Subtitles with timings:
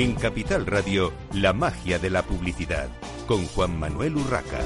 [0.00, 2.86] En Capital Radio, la magia de la publicidad,
[3.26, 4.60] con Juan Manuel Urraca.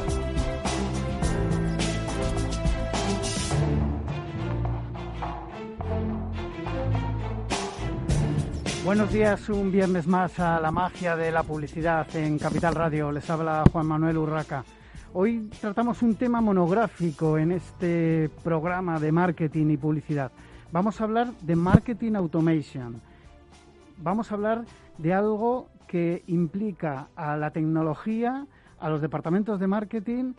[8.84, 13.10] Buenos días, un viernes más a la magia de la publicidad en Capital Radio.
[13.10, 14.66] Les habla Juan Manuel Urraca.
[15.14, 20.30] Hoy tratamos un tema monográfico en este programa de marketing y publicidad.
[20.70, 23.00] Vamos a hablar de marketing automation.
[23.96, 24.64] Vamos a hablar
[24.98, 28.46] de algo que implica a la tecnología,
[28.78, 30.34] a los departamentos de marketing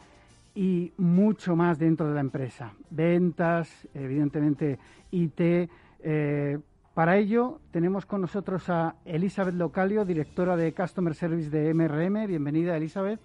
[0.55, 2.73] y mucho más dentro de la empresa.
[2.89, 4.79] Ventas, evidentemente
[5.11, 6.59] IT, eh,
[6.93, 12.27] para ello, tenemos con nosotros a Elizabeth Localio, directora de Customer Service de MRM.
[12.27, 13.19] Bienvenida, Elizabeth.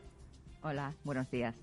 [0.62, 1.54] Hola, buenos días.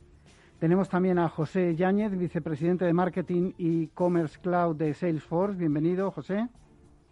[0.60, 5.58] Tenemos también a José Yáñez, vicepresidente de Marketing y Commerce Cloud de Salesforce.
[5.58, 6.48] Bienvenido, José.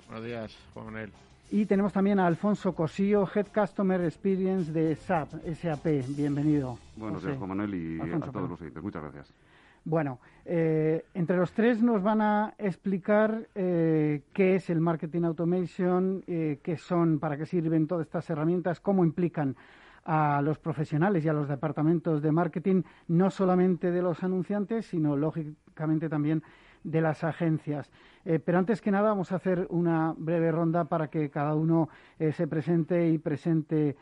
[0.07, 1.11] Buenos días, Juan Manuel.
[1.53, 5.85] Y tenemos también a Alfonso Cosío, Head Customer Experience de SAP, SAP.
[6.17, 6.79] Bienvenido.
[6.95, 8.81] Buenos días, Juan Manuel, y a todos los oyentes.
[8.81, 9.31] Muchas gracias.
[9.85, 16.23] Bueno, eh, entre los tres nos van a explicar eh, qué es el marketing automation,
[16.25, 19.55] eh, qué son, para qué sirven todas estas herramientas, cómo implican
[20.05, 25.15] a los profesionales y a los departamentos de marketing, no solamente de los anunciantes, sino
[25.15, 26.41] lógicamente también
[26.83, 27.89] de las agencias.
[28.45, 32.47] pero antes que nada vamos a hacer una breve ronda para que cada uno se
[32.47, 33.95] presente y presente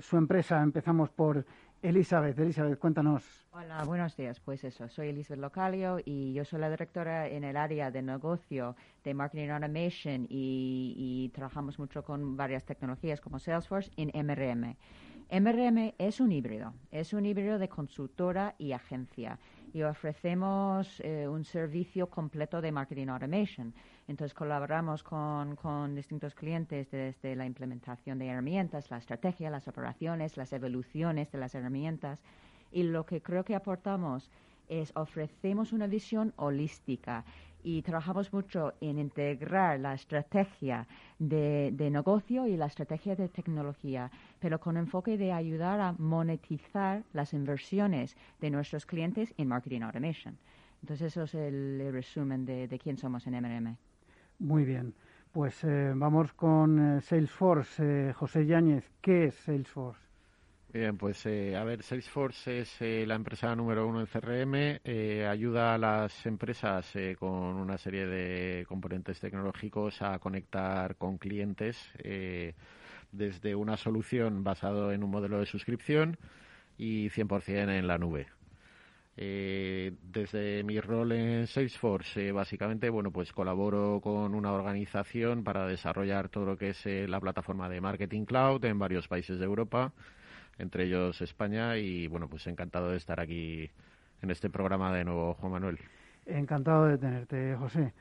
[0.00, 0.62] su empresa.
[0.62, 1.44] Empezamos por
[1.82, 3.24] Elizabeth, Elizabeth, cuéntanos.
[3.52, 4.38] Hola, buenos días.
[4.38, 8.76] Pues eso, soy Elizabeth Localio y yo soy la directora en el área de negocio
[9.02, 14.76] de Marketing Automation y, y trabajamos mucho con varias tecnologías como Salesforce en MRM.
[15.32, 19.38] MRM es un híbrido, es un híbrido de consultora y agencia
[19.72, 23.72] y ofrecemos eh, un servicio completo de marketing automation.
[24.08, 30.36] Entonces colaboramos con, con, distintos clientes desde la implementación de herramientas, la estrategia, las operaciones,
[30.36, 32.20] las evoluciones de las herramientas
[32.72, 34.32] y lo que creo que aportamos
[34.68, 37.24] es ofrecemos una visión holística
[37.62, 40.86] y trabajamos mucho en integrar la estrategia
[41.18, 47.32] de, negocio y la estrategia de tecnología, pero con enfoque de ayudar a monetizar las
[47.32, 50.38] inversiones de nuestros clientes en marketing automation.
[50.82, 53.76] Entonces, eso es el, resumen de, quién somos en MRM.
[54.38, 54.94] Muy bien.
[55.32, 58.08] Pues eh, vamos con eh, Salesforce.
[58.08, 60.09] Eh, José Yáñez, ¿qué es Salesforce?
[60.72, 65.26] Bien, pues eh, a ver, Salesforce es eh, la empresa número uno en CRM, eh,
[65.28, 71.76] ayuda a las empresas con una serie de componentes tecnológicos a conectar con clientes
[73.10, 76.16] desde una solución basado en un modelo de suscripción
[76.78, 78.28] y 100% en la nube.
[79.16, 86.44] desde mi rol en Salesforce, básicamente, bueno, pues colaboro con una organización para desarrollar todo
[86.46, 89.92] lo que es la plataforma de Marketing Cloud en varios países de Europa
[90.60, 93.70] entre ellos España, y bueno, pues encantado de estar aquí
[94.22, 95.78] en este programa de nuevo, Juan Manuel.
[96.26, 97.92] Encantado de tenerte, José.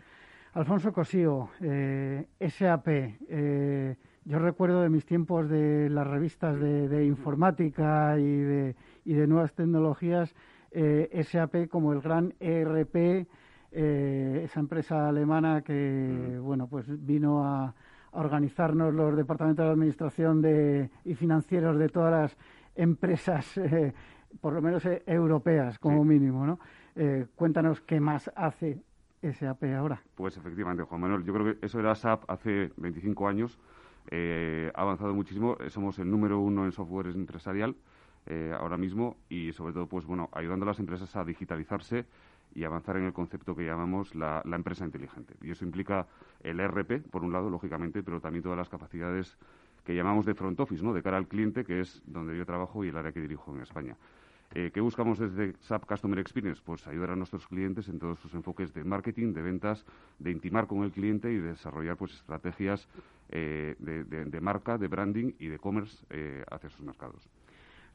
[0.54, 2.88] Alfonso Cosío, eh, SAP.
[2.88, 8.76] Eh, yo recuerdo de mis tiempos de las revistas de, informática y de,
[9.06, 10.36] y de nuevas tecnologías,
[10.72, 13.28] eh, SAP como el gran ERP,
[13.72, 16.44] eh, esa empresa alemana que, mm.
[16.44, 17.74] bueno, pues vino a,
[18.12, 22.38] organizarnos los departamentos de administración de, y financieros de todas las
[22.76, 23.94] empresas, eh,
[24.42, 26.60] por lo menos eh, europeas como mínimo, ¿no?
[26.96, 28.82] Eh, cuéntanos qué más hace
[29.22, 30.02] SAP ahora.
[30.16, 33.60] Pues efectivamente, Juan Manuel, yo creo que eso era SAP hace 25 años,
[34.12, 37.76] ha avanzado muchísimo, somos el número uno en software empresarial
[38.58, 42.06] ahora mismo y sobre todo, pues bueno, ayudando a las empresas a digitalizarse
[42.54, 45.36] y avanzar en el concepto que llamamos la, empresa inteligente.
[45.42, 46.08] Y eso implica
[46.42, 49.38] el ERP, por un lado, lógicamente, pero también todas las capacidades
[49.86, 50.94] que llamamos de front office, ¿no?
[50.94, 53.62] de cara al cliente, que es donde yo trabajo y el área que dirijo en
[53.62, 53.96] España.
[54.56, 56.62] Eh, ¿Qué buscamos desde SAP Customer Experience?
[56.66, 59.86] Pues ayudar a nuestros clientes en todos sus enfoques de marketing, de ventas,
[60.18, 62.88] de intimar con el cliente y de desarrollar pues, estrategias
[63.30, 67.30] eh, de, marca, de branding y de commerce eh, hacia sus mercados.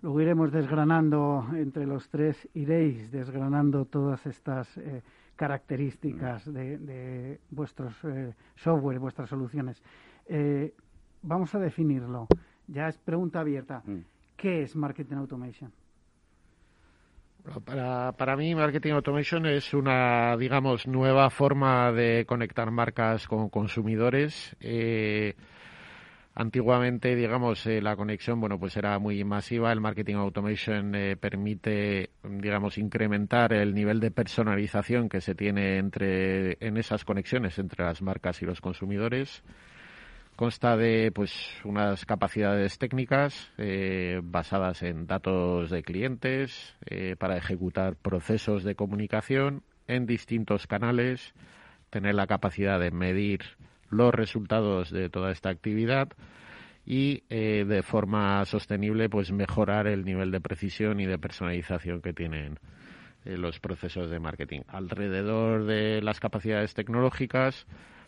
[0.05, 5.01] Luego iremos desgranando entre los tres, iréis desgranando todas estas eh,
[5.35, 9.83] características de, vuestros eh, software, vuestras soluciones.
[10.27, 10.75] Eh,
[11.23, 12.27] vamos a definirlo.
[12.67, 13.83] Ya es pregunta abierta.
[13.87, 14.01] Mm.
[14.37, 15.73] ¿Qué es Marketing Automation?
[17.65, 24.55] para, para mí, Marketing Automation es una, digamos, nueva forma de conectar marcas con consumidores.
[24.61, 25.35] Eh,
[26.37, 29.71] Antiguamente, digamos, eh, la conexión, bueno, pues era muy masiva.
[29.73, 36.57] El marketing automation eh, permite, digamos, incrementar el nivel de personalización que se tiene entre
[36.61, 39.45] en esas conexiones entre las marcas y los consumidores.
[40.37, 41.33] Consta de pues
[41.63, 49.63] unas capacidades técnicas eh, basadas en datos de clientes eh, para ejecutar procesos de comunicación
[49.87, 51.35] en distintos canales,
[51.91, 53.43] tener la capacidad de medir
[53.95, 56.09] los resultados de toda esta actividad
[56.87, 62.13] y eh, de forma sostenible pues mejorar el nivel de precisión y de personalización que
[62.13, 62.59] tienen
[63.25, 64.61] los procesos de marketing.
[64.69, 67.67] Alrededor de las capacidades tecnológicas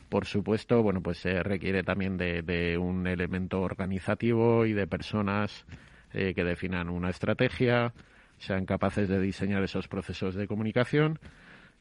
[0.08, 5.64] por supuesto, bueno, pues se requiere también de, un elemento organizativo y de personas
[6.12, 7.92] eh, que definan una estrategia,
[8.38, 11.18] sean capaces de diseñar esos procesos de comunicación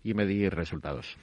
[0.03, 1.17] y medir resultados.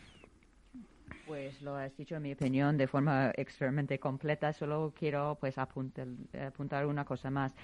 [1.33, 4.53] Pues lo has dicho en mi opinión de forma extremadamente completa.
[4.53, 6.07] Solo quiero pues apuntar,
[6.39, 7.55] apuntar una cosa más.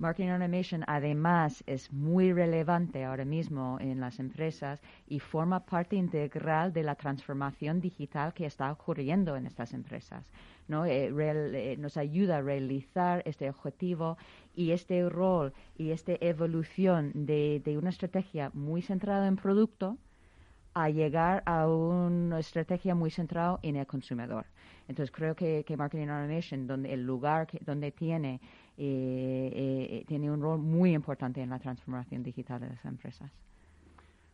[0.00, 6.72] Marketing Automation además es muy relevante ahora mismo en las empresas y forma parte integral
[6.72, 10.24] de la transformación digital que está ocurriendo en estas empresas.
[10.66, 10.84] ¿no?
[10.84, 14.18] Eh, eh, nos ayuda a realizar este objetivo
[14.56, 19.96] y este rol y esta evolución de, de una estrategia muy centrada en producto
[20.74, 24.46] a llegar a una estrategia muy centrada en el consumidor.
[24.88, 28.40] Entonces creo que, que Marketing Automation, donde el lugar que, donde tiene
[28.76, 33.30] eh, eh, tiene un rol muy importante en la transformación digital de las empresas.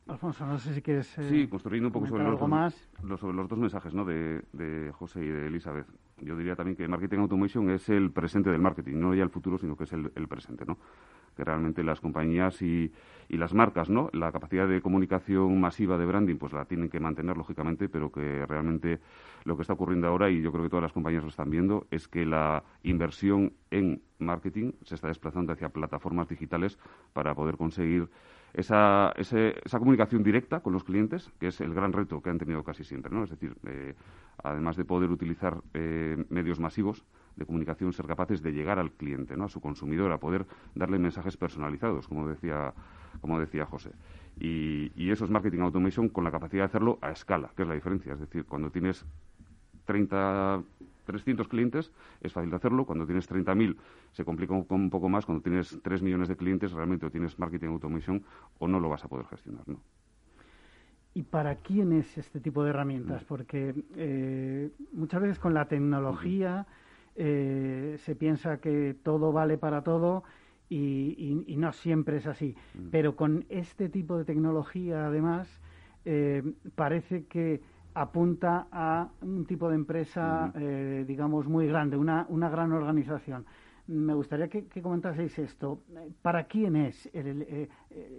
[0.06, 1.18] Alfonso, no sé si quieres.
[1.18, 2.88] Eh, sí, construyendo un poco sobre los, más.
[3.02, 4.04] Los, sobre los dos mensajes ¿no?
[4.04, 5.86] de, de José y de Elizabeth.
[6.20, 9.58] Yo diría también que Marketing Automation es el presente del marketing, no ya el futuro,
[9.58, 10.64] sino que es el, el presente.
[10.64, 10.78] ¿no?
[11.38, 12.92] Que realmente las compañías y,
[13.28, 14.10] las marcas, ¿no?
[14.12, 18.44] la capacidad de comunicación masiva de branding, pues la tienen que mantener, lógicamente, pero que
[18.44, 18.98] realmente
[19.44, 21.86] lo que está ocurriendo ahora, y yo creo que todas las compañías lo están viendo,
[21.92, 26.76] es que la inversión en marketing se está desplazando hacia plataformas digitales
[27.12, 28.08] para poder conseguir
[28.52, 32.64] esa, esa comunicación directa con los clientes, que es el gran reto que han tenido
[32.64, 33.22] casi siempre, ¿no?
[33.22, 33.94] Es decir, eh,
[34.42, 37.04] además de poder utilizar eh, medios masivos
[37.38, 39.44] de comunicación, ser capaces de llegar al cliente, ¿no?
[39.44, 42.74] A su consumidor, a poder darle mensajes personalizados, como decía,
[43.20, 43.92] como decía José.
[44.38, 47.68] Y, y eso es marketing automation con la capacidad de hacerlo a escala, que es
[47.68, 48.12] la diferencia.
[48.12, 49.04] Es decir, cuando tienes
[49.86, 50.62] 30
[51.08, 51.90] 300 clientes
[52.20, 52.84] es fácil de hacerlo.
[52.84, 53.76] Cuando tienes 30.000
[54.12, 55.24] se complica un, poco más.
[55.24, 58.22] Cuando tienes 3 millones de clientes realmente o tienes marketing automation
[58.58, 59.66] o no lo vas a poder gestionar.
[59.66, 59.80] ¿no?
[61.14, 63.22] ¿Y para quién es este tipo de herramientas?
[63.22, 63.26] Mm.
[63.26, 66.66] Porque eh, muchas veces con la tecnología
[67.20, 70.22] eh, se piensa que todo vale para todo
[70.70, 72.54] y, no siempre es así.
[72.74, 72.88] Mm.
[72.90, 75.48] Pero con este tipo de tecnología, además,
[76.04, 76.44] eh,
[76.76, 77.60] parece que
[77.94, 83.44] apunta a un tipo de empresa, eh, digamos, muy grande, una, una gran organización.
[83.88, 85.80] Me gustaría que, comentaseis esto.
[86.22, 87.68] ¿Para quién es eh,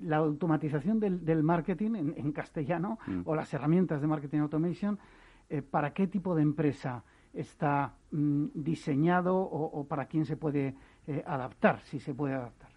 [0.02, 3.22] la automatización del, marketing en, castellano mm.
[3.24, 5.00] o las herramientas de marketing automation?
[5.72, 7.04] ¿Para qué tipo de empresa
[7.34, 10.76] está mm, diseñado o, para quién se puede
[11.26, 12.70] adaptar, si se puede adaptar?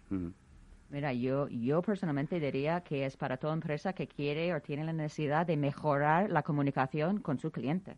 [0.89, 4.93] Mira, yo, yo personalmente diría que es para toda empresa que quiere o tiene la
[4.93, 7.97] necesidad de mejorar la comunicación con su cliente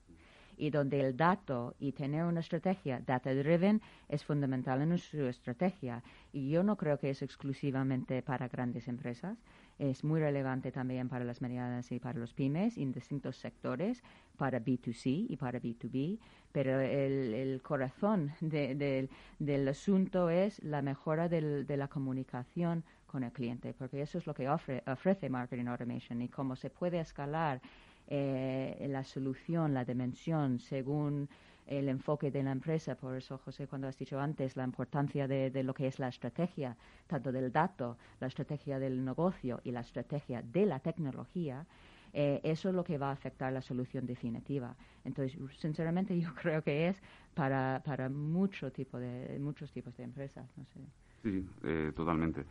[0.57, 6.03] y donde el dato y tener una estrategia data driven es fundamental en su estrategia.
[6.31, 9.37] Y yo no creo que es exclusivamente para grandes empresas,
[9.77, 14.03] es muy relevante también para las medianas y para los pymes en distintos sectores,
[14.37, 16.19] para B2C y para B2B,
[16.51, 24.01] pero el, corazón del asunto es la mejora de la comunicación con el cliente, porque
[24.01, 27.61] eso es lo que ofrece Marketing Automation y cómo se puede escalar
[28.07, 31.29] eh, la solución, la dimensión, según
[31.67, 32.95] el enfoque de la empresa.
[32.95, 36.75] Por eso, José, cuando has dicho antes la importancia de, lo que es la estrategia,
[37.07, 41.65] tanto del dato, la estrategia del negocio y la estrategia de la tecnología,
[42.13, 44.75] eh, eso es lo que va a afectar la solución definitiva.
[45.03, 47.01] Entonces, sinceramente, yo creo que es
[47.33, 50.45] para, para mucho tipo de, muchos tipos de empresas.
[50.55, 50.79] No sé.
[51.23, 52.45] Sí, eh, totalmente.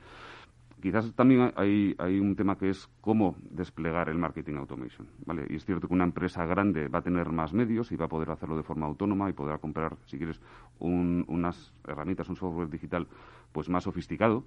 [0.80, 5.08] Quizás también hay, hay, un tema que es cómo desplegar el marketing automation.
[5.24, 5.46] ¿vale?
[5.48, 8.08] Y es cierto que una empresa grande va a tener más medios y va a
[8.08, 10.40] poder hacerlo de forma autónoma y podrá comprar, si quieres,
[10.80, 13.06] unas herramientas, un software digital
[13.52, 14.44] pues más sofisticado.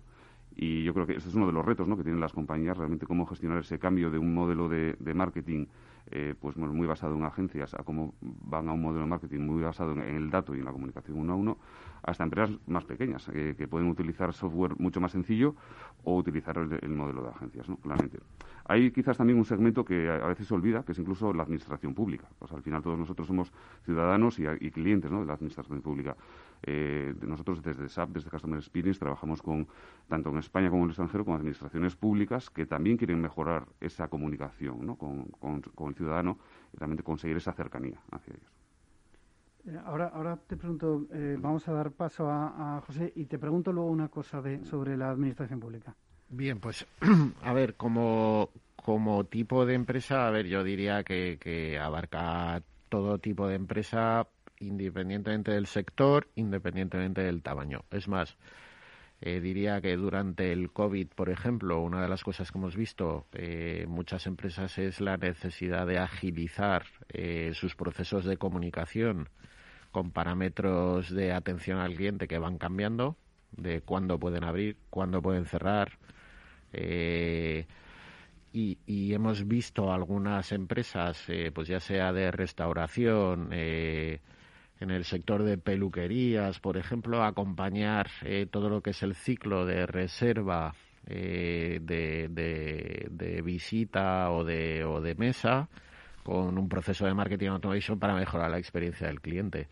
[0.56, 1.98] Y yo creo que ese es uno de los retos ¿no?
[1.98, 5.66] que tienen las compañías, realmente cómo gestionar ese cambio de un modelo de, de marketing
[6.12, 9.64] eh, pues muy basado en agencias a cómo van a un modelo de marketing muy
[9.64, 11.58] basado en, el dato y en la comunicación uno a uno,
[12.04, 15.56] hasta empresas más pequeñas eh, que pueden utilizar software mucho más sencillo
[16.04, 17.78] o utilizar el, modelo de agencias, ¿no?
[17.78, 18.20] claramente.
[18.70, 21.94] Hay quizás también un segmento que a, veces se olvida, que es incluso la administración
[21.94, 22.28] pública.
[22.40, 23.52] O al final todos nosotros somos
[23.86, 26.16] ciudadanos y, clientes de la administración pública.
[26.64, 29.68] Eh, nosotros desde SAP, desde Customer Experience, trabajamos con
[30.08, 34.10] tanto en España como en el extranjero con administraciones públicas que también quieren mejorar esa
[34.10, 36.38] comunicación con, con el ciudadano
[36.74, 38.52] y realmente conseguir esa cercanía hacia ellos.
[39.68, 43.74] Eh, ahora, ahora te pregunto, eh, vamos a dar paso a, José y te pregunto
[43.74, 45.96] luego una cosa de, sobre la administración pública.
[46.30, 46.86] Bien, pues
[47.44, 53.18] a ver, como, como tipo de empresa, a ver, yo diría que, que abarca todo
[53.20, 54.28] tipo de empresa
[54.60, 57.82] independientemente del sector, independientemente del tamaño.
[57.92, 58.38] Es más,
[59.20, 63.26] eh, diría que durante el COVID, por ejemplo, una de las cosas que hemos visto
[63.34, 69.30] eh, muchas empresas es la necesidad de agilizar eh, sus procesos de comunicación
[69.92, 73.18] con parámetros de atención al cliente que van cambiando,
[73.52, 75.98] de cuándo pueden abrir, cuándo pueden cerrar.
[78.54, 83.50] Y, y, hemos visto algunas empresas, pues ya sea de restauración,
[84.80, 89.66] en el sector de peluquerías, por ejemplo, acompañar eh, todo lo que es el ciclo
[89.66, 90.76] de reserva
[91.08, 95.70] eh, de, de, visita o de, o de mesa
[96.24, 99.68] con un proceso de marketing automation para mejorar la experiencia del cliente.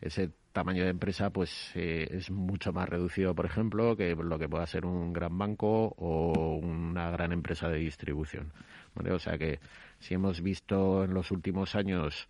[0.00, 4.48] Ese tamaño de empresa pues eh, es mucho más reducido, por ejemplo, que lo que
[4.48, 8.52] pueda ser un gran banco o una gran empresa de distribución.
[8.94, 9.60] O sea que
[9.98, 12.28] si hemos visto en los últimos años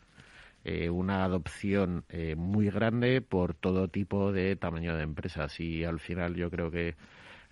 [0.62, 6.00] eh, una adopción eh, muy grande por todo tipo de tamaño de empresas y al
[6.00, 6.97] final yo creo que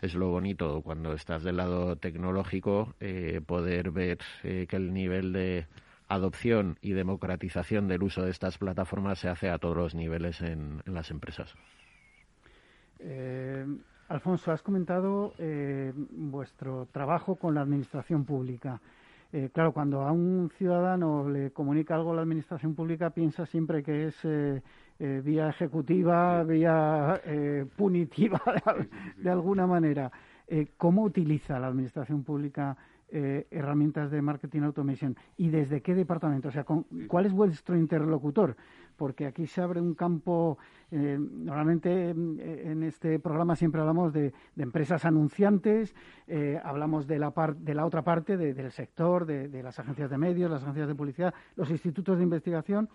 [0.03, 5.67] es lo bonito cuando estás del lado tecnológico eh, poder ver que el nivel de
[6.07, 10.83] adopción y democratización del uso de estas plataformas se hace a todos los niveles en,
[10.85, 11.55] en las empresas.
[14.09, 15.35] Alfonso, has comentado
[16.11, 18.81] vuestro trabajo con la administración pública.
[19.31, 24.07] Eh, claro, cuando a un ciudadano le comunica algo la administración pública, piensa siempre que
[24.07, 24.63] es eh,
[24.99, 27.21] eh, vía ejecutiva, vía
[27.77, 28.41] punitiva
[29.19, 30.11] de, alguna manera.
[30.79, 32.75] ¿Cómo utiliza la administración pública
[33.11, 36.49] herramientas de marketing automation y desde qué departamento?
[36.49, 36.65] O sea,
[37.07, 38.57] ¿cuál es vuestro interlocutor?
[38.99, 40.59] Porque aquí se abre un campo,
[40.91, 45.95] eh, normalmente eh, en este programa siempre hablamos de, empresas anunciantes,
[46.27, 50.51] eh, hablamos de la, de la otra parte, del sector, de, las agencias de medios,
[50.51, 52.89] las agencias de publicidad, los institutos de investigación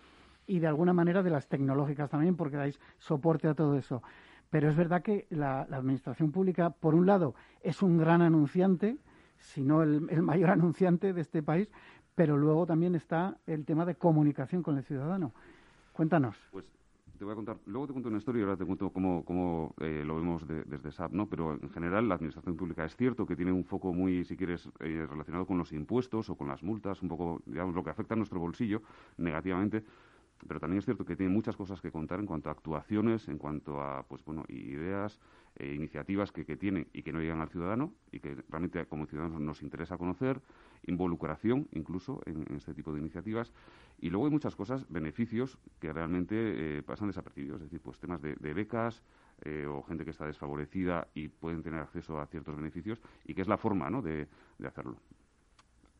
[0.46, 4.04] y de alguna manera de las tecnológicas también, porque dais soporte a todo eso.
[4.50, 8.98] Pero es verdad que la, administración pública, por un lado, es un gran anunciante,
[9.38, 11.70] si no el mayor anunciante de este país,
[12.14, 15.34] pero luego también está el tema de comunicación con el ciudadano.
[15.94, 16.36] Cuéntanos.
[16.52, 16.66] Pues
[17.18, 19.76] te voy a contar, luego te cuento una historia y ahora te cuento cómo, cómo
[19.80, 21.30] eh, lo vemos desde SAP, ¿no?
[21.30, 24.68] Pero en general la administración pública es cierto que tiene un foco muy, si quieres,
[24.80, 28.16] eh, relacionado con los impuestos o con las multas, un poco, digamos, lo que afecta
[28.16, 28.82] a nuestro bolsillo
[29.18, 29.84] negativamente,
[30.48, 33.38] pero también es cierto que tiene muchas cosas que contar en cuanto a actuaciones, en
[33.38, 35.20] cuanto a, pues bueno, ideas,
[35.56, 39.06] e iniciativas que, que tiene y que no llegan al ciudadano y que realmente como
[39.06, 40.42] ciudadanos nos interesa conocer,
[40.88, 43.54] involucración incluso en, este tipo de iniciativas.
[44.00, 48.22] Y luego hay muchas cosas, beneficios que realmente eh, pasan desapercibidos, es decir, pues temas
[48.22, 49.04] de, becas,
[49.42, 53.42] eh, o gente que está desfavorecida y pueden tener acceso a ciertos beneficios y que
[53.42, 54.02] es la forma ¿no?
[54.02, 54.98] de, de hacerlo.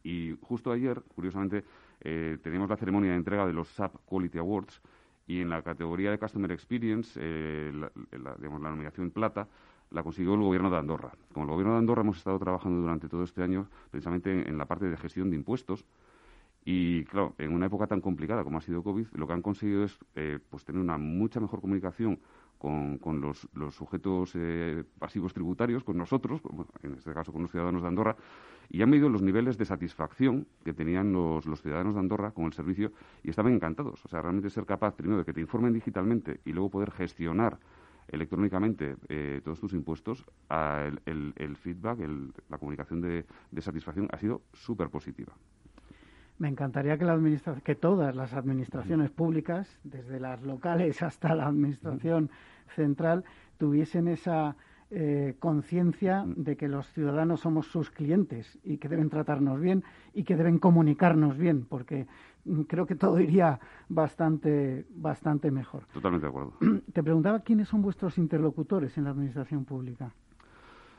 [0.04, 1.64] Y justo ayer, curiosamente,
[2.04, 4.82] eh, teníamos la ceremonia de entrega de los SAP Quality Awards
[5.26, 9.48] y en la categoría de Customer Experience, eh, la, digamos, la nominación plata,
[9.92, 11.12] la consiguió el gobierno de Andorra.
[11.32, 14.66] Como el gobierno de Andorra hemos estado trabajando durante todo este año precisamente en, la
[14.66, 15.86] parte de gestión de impuestos
[16.66, 19.84] y claro, en una época tan complicada como ha sido COVID, lo que han conseguido
[19.84, 22.20] es eh, pues tener una mucha mejor comunicación
[22.58, 26.42] con, con los, los, sujetos eh, pasivos tributarios, con nosotros,
[26.82, 28.16] en este caso con los ciudadanos de Andorra,
[28.74, 32.46] y han medido los niveles de satisfacción que tenían los, los, ciudadanos de Andorra con
[32.46, 32.92] el servicio
[33.24, 34.04] y estaban encantados.
[34.04, 37.60] O sea, realmente ser capaz, primero, de que te informen digitalmente y luego poder gestionar
[38.08, 40.26] electrónicamente eh, todos tus impuestos,
[41.06, 42.00] el, el, feedback,
[42.50, 45.34] la comunicación de, de satisfacción ha sido súper positiva.
[46.40, 47.20] Me encantaría que, la
[47.64, 52.32] que todas las administraciones públicas, desde las locales hasta la administración
[52.76, 53.24] central,
[53.60, 54.56] tuviesen esa
[54.96, 59.84] eh, conciencia de que los ciudadanos somos sus clientes y que deben tratarnos bien
[60.14, 62.08] y que deben comunicarnos bien, porque
[62.46, 63.60] mm, creo que todo iría
[63.90, 65.86] bastante, bastante mejor.
[65.94, 66.54] Totalmente de acuerdo.
[66.94, 70.14] Te preguntaba quiénes son vuestros interlocutores en la administración pública.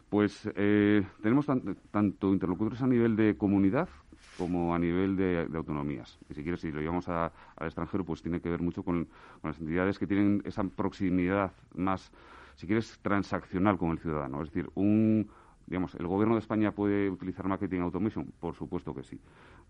[0.08, 1.46] Pues eh, tenemos
[1.90, 3.88] tanto interlocutores a nivel de comunidad
[4.36, 6.18] como a nivel de, autonomías.
[6.28, 9.08] Y si quieres, si lo llevamos al extranjero, pues tiene que ver mucho con,
[9.42, 12.12] las entidades que tienen esa proximidad más,
[12.56, 14.42] si quieres, transaccional con el ciudadano.
[14.42, 15.28] Es decir, un,
[15.66, 18.32] digamos, ¿el gobierno de España puede utilizar marketing automation?
[18.40, 19.20] Por supuesto que sí.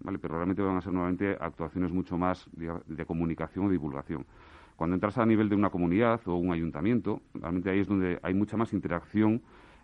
[0.00, 0.18] ¿vale?
[0.18, 4.26] Pero realmente van a ser nuevamente actuaciones mucho más de, comunicación o divulgación.
[4.76, 8.34] Cuando entras a nivel de una comunidad o un ayuntamiento, realmente ahí es donde hay
[8.34, 9.42] mucha más interacción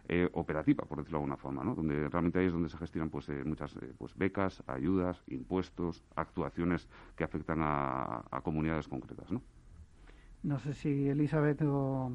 [0.09, 1.77] eh, operativa, por decirlo de alguna forma, ¿no?
[1.77, 6.03] donde realmente ahí es donde se gestionan pues, eh, muchas eh, pues, becas, ayudas, impuestos,
[6.17, 9.31] actuaciones que afectan a, comunidades concretas.
[9.31, 9.41] ¿no?
[10.43, 12.11] No sé si Elizabeth o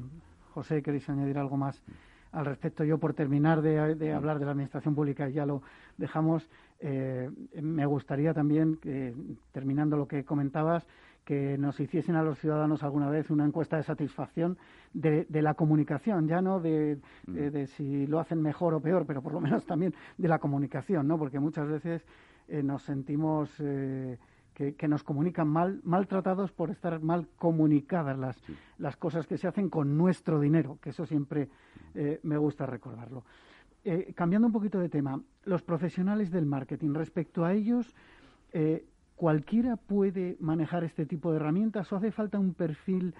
[0.56, 1.82] José queréis añadir algo más
[2.32, 2.82] al respecto.
[2.82, 3.78] Yo, por terminar de,
[4.12, 5.60] hablar de la administración pública, ya lo
[5.98, 6.48] dejamos.
[6.80, 7.28] Eh,
[7.60, 8.78] me gustaría también,
[9.52, 10.86] terminando lo que comentabas,
[11.26, 14.56] que nos hiciesen a los ciudadanos alguna vez una encuesta de satisfacción
[14.94, 19.34] de, la comunicación, ya no de, de, si lo hacen mejor o peor, pero por
[19.34, 21.18] lo menos también de la comunicación, ¿no?
[21.18, 22.02] Porque muchas veces
[22.48, 24.16] eh, nos sentimos eh,
[24.56, 28.42] que, nos comunican mal, maltratados por estar mal comunicadas las,
[28.78, 31.50] las cosas que se hacen con nuestro dinero, que eso siempre
[31.94, 33.24] eh, me gusta recordarlo.
[33.84, 37.94] Eh, cambiando un poquito de tema, los profesionales del marketing, respecto a ellos,
[38.54, 43.14] eh, ¿cualquiera puede manejar este tipo de herramientas o hace falta un perfil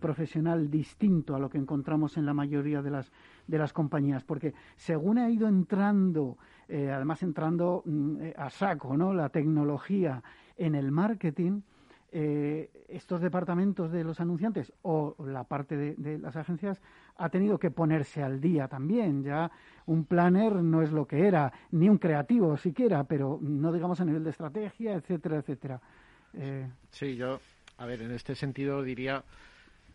[0.00, 3.12] profesional distinto a lo que encontramos en la mayoría de las,
[3.46, 4.24] de las compañías?
[4.24, 6.38] Porque según ha ido entrando,
[6.68, 9.12] además entrando mm, a saco, ¿no?
[9.12, 10.22] La tecnología
[10.56, 11.60] en el marketing,
[12.12, 16.80] eh, estos departamentos de los anunciantes o la parte de, las agencias
[17.16, 19.22] ha tenido que ponerse al día también.
[19.22, 19.50] Ya
[19.86, 24.04] un planner no es lo que era, ni un creativo siquiera, pero no digamos a
[24.04, 25.80] nivel de estrategia, etcétera, etcétera.
[26.34, 27.40] Eh, sí, yo,
[27.78, 29.24] a ver, en este sentido diría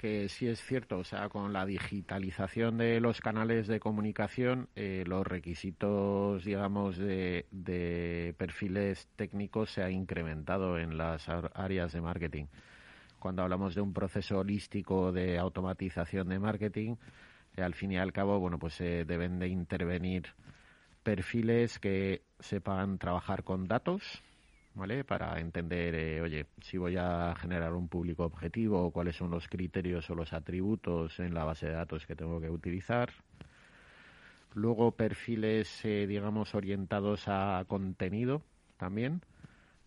[0.01, 5.03] que sí es cierto, o sea, con la digitalización de los canales de comunicación, eh,
[5.05, 12.45] los requisitos, digamos, de, perfiles técnicos se ha incrementado en las áreas de marketing.
[13.19, 16.95] Cuando hablamos de un proceso holístico de automatización de marketing,
[17.55, 20.29] eh, al fin y al cabo, bueno, pues se deben de intervenir
[21.03, 24.23] perfiles que sepan trabajar con datos,
[24.73, 25.03] ¿vale?
[25.03, 30.09] Para entender, eh, oye, si voy a generar un público objetivo, cuáles son los criterios
[30.09, 33.11] o los atributos en la base de datos que tengo que utilizar.
[34.53, 38.41] Luego perfiles, eh, digamos, orientados a contenido
[38.77, 39.21] también,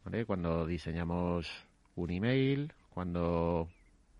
[0.04, 0.24] ¿vale?
[0.24, 1.50] Cuando diseñamos
[1.96, 3.68] un email, cuando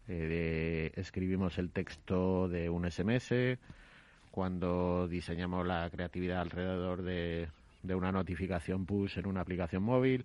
[0.08, 3.58] eh, escribimos el texto de un SMS,
[4.30, 7.48] cuando diseñamos la creatividad alrededor de,
[7.82, 10.24] de una notificación push en una aplicación móvil.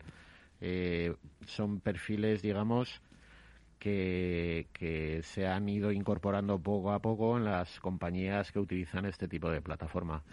[0.62, 3.02] Eh, son perfiles, digamos,
[3.80, 4.68] que,
[5.24, 9.62] se han ido incorporando poco a poco en las compañías que utilizan este tipo de
[9.62, 10.24] plataforma.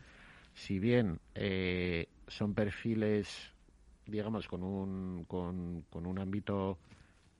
[0.55, 3.53] Si bien eh, son perfiles,
[4.07, 6.79] digamos, con un, con, con un ámbito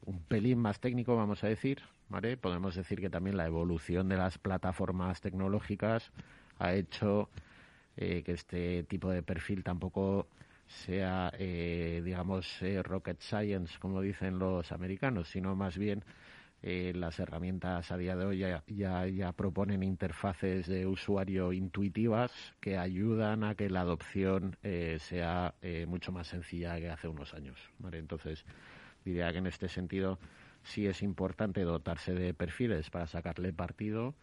[0.07, 2.37] un pelín más técnico, vamos a decir, ¿vale?
[2.37, 6.13] Podemos decir que también la evolución de las plataformas tecnológicas
[6.59, 7.29] ha hecho
[7.97, 10.29] eh, que este tipo de perfil tampoco
[10.67, 16.05] sea, eh, digamos, eh, rocket science, como dicen los americanos, sino más bien
[16.63, 22.79] eh, las herramientas a día de hoy ya, ya, proponen interfaces de usuario intuitivas que
[22.79, 24.57] ayudan a que la adopción
[24.99, 25.55] sea
[25.87, 27.59] mucho más sencilla que hace unos años.
[27.93, 28.45] Entonces,
[29.05, 30.19] diría que en este sentido
[30.65, 34.15] sí es importante dotarse de perfiles para sacarle partido,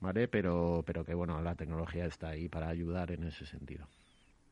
[0.00, 0.26] ¿vale?
[0.26, 3.86] pero, pero que bueno, la tecnología está ahí para ayudar en ese sentido.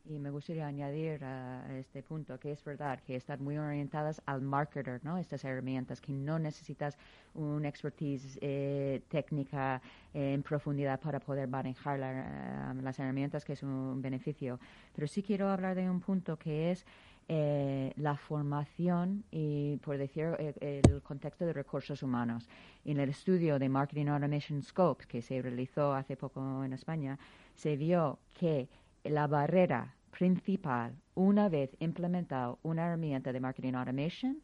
[0.05, 4.41] Y me gustaría añadir a este punto que es verdad que están muy orientadas al
[4.41, 5.17] marketer, ¿no?
[5.17, 6.97] Estas herramientas que no necesitas
[7.33, 9.81] una expertise eh, técnica
[10.13, 14.59] en profundidad para poder manejar eh, las herramientas, que es un beneficio.
[14.93, 16.85] Pero sí quiero hablar de un punto que es
[17.29, 22.49] eh, la formación y, por decir, el, contexto de recursos humanos.
[22.83, 27.17] En el estudio de Marketing Automation Scope que se realizó hace poco en España,
[27.55, 28.67] se vio que
[29.03, 34.37] la barrera principal, una vez implementado una herramienta de marketing automation,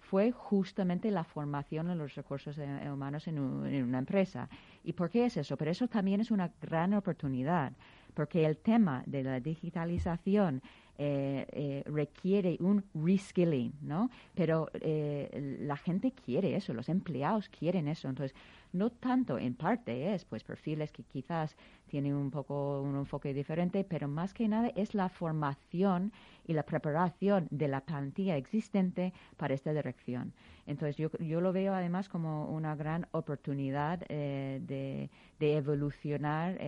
[0.00, 4.48] fue justamente la formación en los recursos humanos en, en, una empresa.
[4.84, 5.56] ¿Y por qué es eso?
[5.56, 7.72] Pero eso también es una gran oportunidad,
[8.12, 10.62] porque el tema de la digitalización
[10.96, 14.10] eh, eh, requiere un reskilling, ¿no?
[14.32, 18.08] Pero eh, la gente quiere eso, los empleados quieren eso.
[18.08, 18.36] Entonces,
[18.74, 21.56] no tanto en parte es pues perfiles que quizás
[21.86, 26.12] tienen un poco un enfoque diferente, pero más que nada es la formación
[26.46, 30.32] y la preparación de la plantilla existente para esta dirección.
[30.66, 36.58] Entonces, yo, yo lo veo además como una gran oportunidad de, de, evolucionar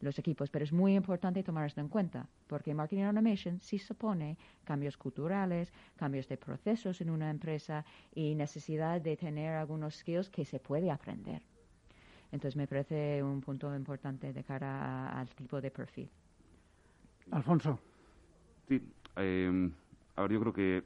[0.00, 4.36] los equipos, pero es muy importante tomar esto en cuenta, porque Marketing Automation sí supone
[4.64, 7.84] cambios culturales, cambios de procesos en una empresa
[8.14, 11.42] y necesidad de tener algunos skills que se puede aprender.
[12.32, 16.08] Entonces me parece un punto importante de cara al tipo de perfil.
[17.32, 17.78] Alfonso.
[18.68, 18.80] Sí,
[19.16, 19.70] eh,
[20.16, 20.84] ahora yo creo que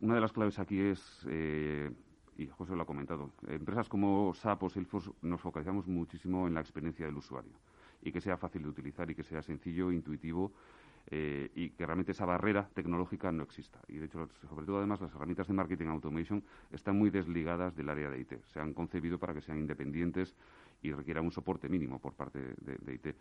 [0.00, 1.90] una de las claves aquí es, eh,
[2.38, 6.60] y José lo ha comentado, empresas como SAP o Salesforce nos focalizamos muchísimo en la
[6.60, 7.52] experiencia del usuario
[8.04, 10.52] y que sea fácil de utilizar y que sea sencillo, intuitivo
[11.10, 13.80] eh, y que realmente esa barrera tecnológica no exista.
[13.88, 17.88] Y de hecho, sobre todo además, las herramientas de marketing automation están muy desligadas del
[17.88, 18.44] área de IT.
[18.44, 20.34] Se han concebido para que sean independientes
[20.82, 23.14] y requieran un soporte mínimo por parte de, IT.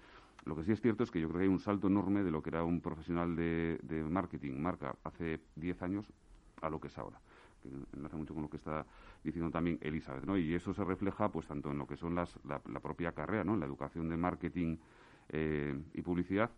[0.45, 2.31] Lo que sí es cierto es que yo creo que hay un salto enorme de
[2.31, 6.05] lo que era un profesional de, marketing, marca, hace 10 años
[6.61, 7.19] a lo que es ahora
[7.63, 8.86] que enlaza mucho con lo que está
[9.23, 10.38] diciendo también Elizabeth, ¿no?
[10.38, 13.54] Y eso se refleja, pues, tanto en lo que son las, la, propia carrera, ¿no?
[13.54, 14.78] En la educación de marketing
[15.30, 16.49] eh, y publicidad,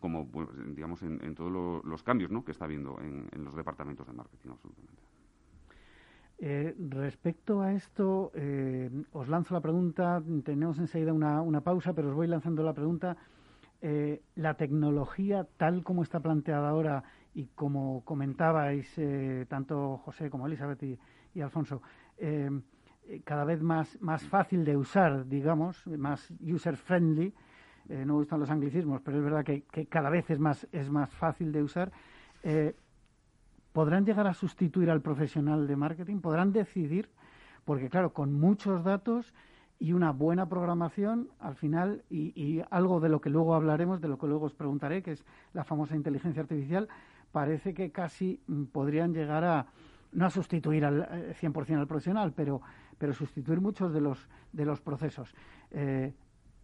[0.00, 0.28] como,
[0.74, 2.44] digamos, en, todos los cambios ¿no?
[2.44, 5.02] que está habiendo en, los departamentos de marketing, absolutamente.
[6.44, 12.08] Eh, respecto a esto, eh, os lanzo la pregunta, tenemos enseguida una, una, pausa, pero
[12.08, 13.16] os voy lanzando la pregunta.
[14.36, 17.02] La tecnología, tal como está planteada ahora
[17.34, 18.94] y como comentabais
[19.48, 20.98] tanto José como Elizabeth y,
[21.34, 21.82] y Alfonso,
[23.24, 27.34] cada vez más, más fácil de usar, digamos, más user-friendly,
[27.88, 31.10] eh, no gustan los anglicismos, pero es verdad que, cada vez es más, es más
[31.10, 31.90] fácil de usar,
[32.42, 32.74] eh,
[33.72, 36.20] ¿podrán llegar a sustituir al profesional de marketing?
[36.20, 37.10] ¿Podrán decidir?
[37.64, 39.34] Porque claro, con muchos datos
[39.78, 44.18] y una buena programación, al final, y, algo de lo que luego hablaremos, de lo
[44.18, 46.88] que luego os preguntaré, que es la famosa inteligencia artificial,
[47.32, 49.66] parece que casi mm, podrían llegar a,
[50.12, 52.60] no a sustituir al 100% eh, al profesional, pero,
[52.98, 55.34] pero sustituir muchos de los, de los procesos.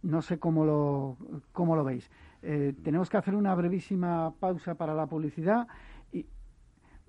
[0.01, 1.17] No sé cómo lo,
[1.51, 2.09] cómo lo veis.
[2.41, 5.67] Eh, tenemos que hacer una brevísima pausa para la publicidad.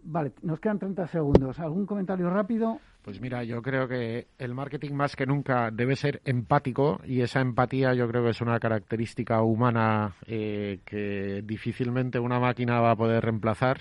[0.02, 1.58] Vale, nos quedan 30 segundos.
[1.58, 2.80] ¿Algún comentario rápido?
[3.02, 7.40] Pues mira, yo creo que el marketing más que nunca debe ser empático y esa
[7.40, 12.96] empatía yo creo que es una característica humana eh, que difícilmente una máquina va a
[12.96, 13.80] poder reemplazar.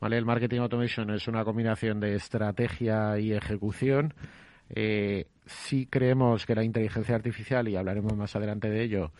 [0.00, 0.16] ¿vale?
[0.16, 4.14] El marketing automation es una combinación de estrategia y ejecución
[4.70, 9.12] eh, sí creemos que la inteligencia artificial, y hablaremos más adelante de ello,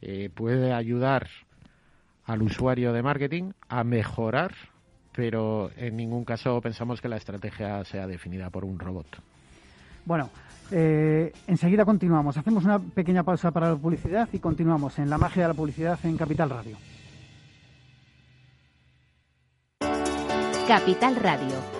[0.00, 1.28] eh, puede ayudar
[2.24, 4.54] al usuario de marketing a mejorar,
[5.20, 9.06] pero en ningún caso pensamos que la estrategia sea definida por un robot.
[10.06, 10.30] Bueno,
[10.70, 12.38] eh, enseguida continuamos.
[12.38, 15.98] Hacemos una pequeña pausa para la publicidad y continuamos en la magia de la publicidad
[16.04, 16.78] en Capital Radio.
[20.66, 21.79] Capital Radio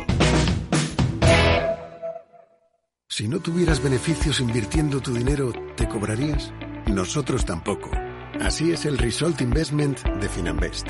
[3.11, 6.53] Si no tuvieras beneficios invirtiendo tu dinero, ¿te cobrarías?
[6.87, 7.91] Nosotros tampoco.
[8.39, 10.87] Así es el Result Investment de Finanbest.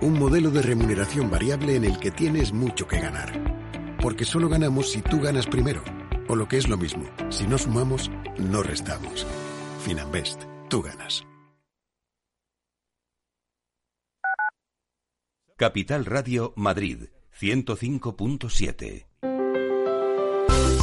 [0.00, 3.98] Un modelo de remuneración variable en el que tienes mucho que ganar.
[4.00, 5.82] Porque solo ganamos si tú ganas primero.
[6.28, 8.08] O lo que es lo mismo, si no sumamos,
[8.38, 9.26] no restamos.
[9.80, 11.26] Finanbest, tú ganas.
[15.56, 19.06] Capital Radio Madrid, 105.7.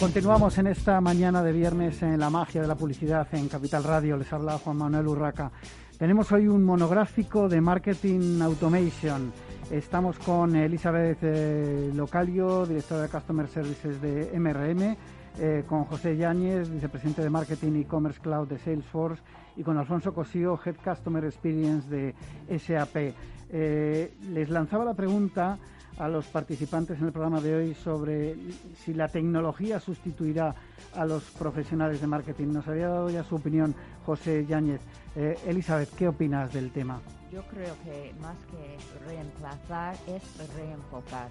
[0.00, 4.16] Continuamos en esta mañana de viernes en la magia de la publicidad en Capital Radio.
[4.16, 5.52] Les habla Juan Manuel Urraca.
[5.98, 9.30] Tenemos hoy un monográfico de Marketing Automation.
[9.70, 14.96] Estamos con Elizabeth eh, Localio, directora de Customer Services de MRM,
[15.38, 19.22] eh, con José Yáñez, vicepresidente de Marketing y Commerce Cloud de Salesforce,
[19.58, 22.14] y con Alfonso Cosío, Head Customer Experience de
[22.58, 23.14] SAP.
[23.50, 25.58] Eh, les lanzaba la pregunta
[26.00, 28.34] a los participantes en el programa de hoy sobre
[28.74, 30.54] si la tecnología sustituirá
[30.94, 32.48] a los profesionales de marketing.
[32.48, 33.74] Nos había dado ya su opinión
[34.06, 34.80] José Yáñez.
[35.14, 37.00] Eh, Elizabeth, ¿qué opinas del tema?
[37.30, 40.22] Yo creo que más que reemplazar es
[40.56, 41.28] reenfocar.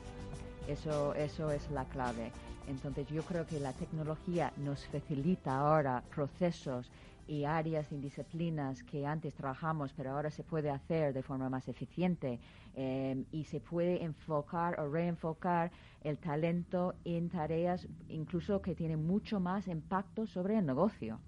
[0.67, 2.31] Eso, eso es la clave.
[2.67, 6.91] Entonces yo creo que la tecnología nos facilita ahora procesos
[7.29, 11.67] y áreas y disciplinas que antes trabajamos, pero ahora se puede hacer de forma más
[11.67, 12.39] eficiente
[12.75, 19.39] eh, y se puede enfocar o reenfocar el talento en tareas incluso que tienen mucho
[19.39, 21.19] más impacto sobre el negocio.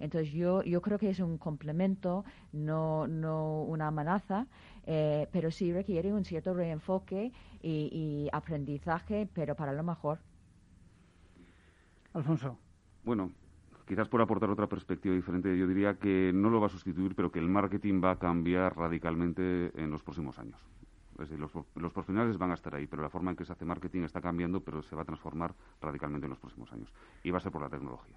[0.00, 4.46] Entonces yo, yo creo que es un complemento, no, no una amenaza,
[4.86, 7.32] eh, pero sí requiere un cierto reenfoque
[7.62, 10.18] y, y aprendizaje, pero para lo mejor.
[12.12, 12.58] Alfonso.
[13.02, 13.32] Bueno,
[13.88, 17.32] quizás por aportar otra perspectiva diferente, yo diría que no lo va a sustituir, pero
[17.32, 20.60] que el marketing va a cambiar radicalmente en los próximos años.
[21.14, 23.64] Es decir, los, profesionales van a estar ahí, pero la forma en que se hace
[23.64, 26.92] marketing está cambiando, pero se va a transformar radicalmente en los próximos años.
[27.24, 28.16] Y va a ser por la tecnología.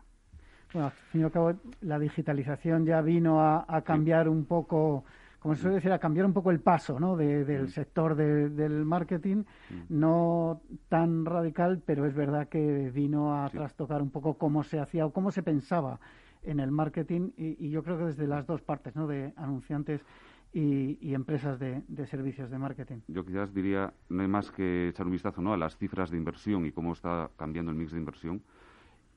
[0.74, 5.04] Bueno, al fin y al cabo, la digitalización ya vino a, cambiar un poco
[5.42, 7.18] como se suele decir, a cambiar un poco el paso ¿no?
[7.18, 9.44] del sector del marketing,
[9.90, 15.04] no tan radical, pero es verdad que vino a trastocar un poco cómo se hacía
[15.04, 16.00] o cómo se pensaba
[16.44, 19.08] en el marketing y, yo creo que desde las dos partes, ¿no?
[19.08, 20.06] de anunciantes
[20.54, 23.00] y, empresas de, servicios de marketing.
[23.08, 25.54] Yo quizás diría, no hay más que echar un vistazo ¿no?
[25.54, 28.44] a las cifras de inversión y cómo está cambiando el mix de inversión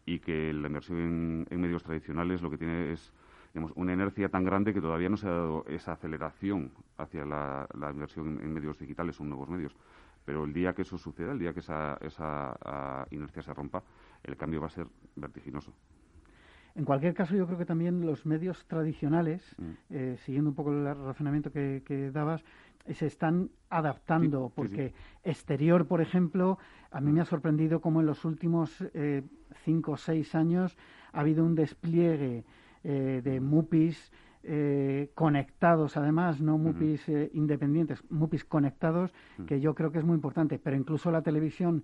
[0.07, 3.13] y que la inversión en medios tradicionales lo que tiene es
[3.55, 8.41] una inercia tan grande que todavía no se ha dado esa aceleración hacia la, inversión
[8.43, 9.75] en, medios digitales o nuevos medios.
[10.25, 13.83] Pero el día que eso suceda, el día que esa, esa ah, inercia se rompa,
[14.23, 14.87] el cambio va a ser
[15.17, 15.73] vertiginoso.
[16.75, 19.71] En cualquier caso, yo creo que también los medios tradicionales, mm.
[19.91, 22.43] eh, siguiendo un poco el razonamiento que, dabas,
[22.85, 26.59] eh, se están adaptando, porque exterior, por ejemplo,
[26.91, 29.23] a mí me ha sorprendido cómo en los últimos eh,
[29.65, 30.77] cinco o seis años
[31.13, 32.45] ha habido un despliegue
[32.85, 39.11] eh, de MUPIs eh, conectados, además, no MUPIs eh, independientes, MUPIs conectados,
[39.47, 40.59] que yo creo que es muy importante.
[40.59, 41.83] Pero incluso la televisión,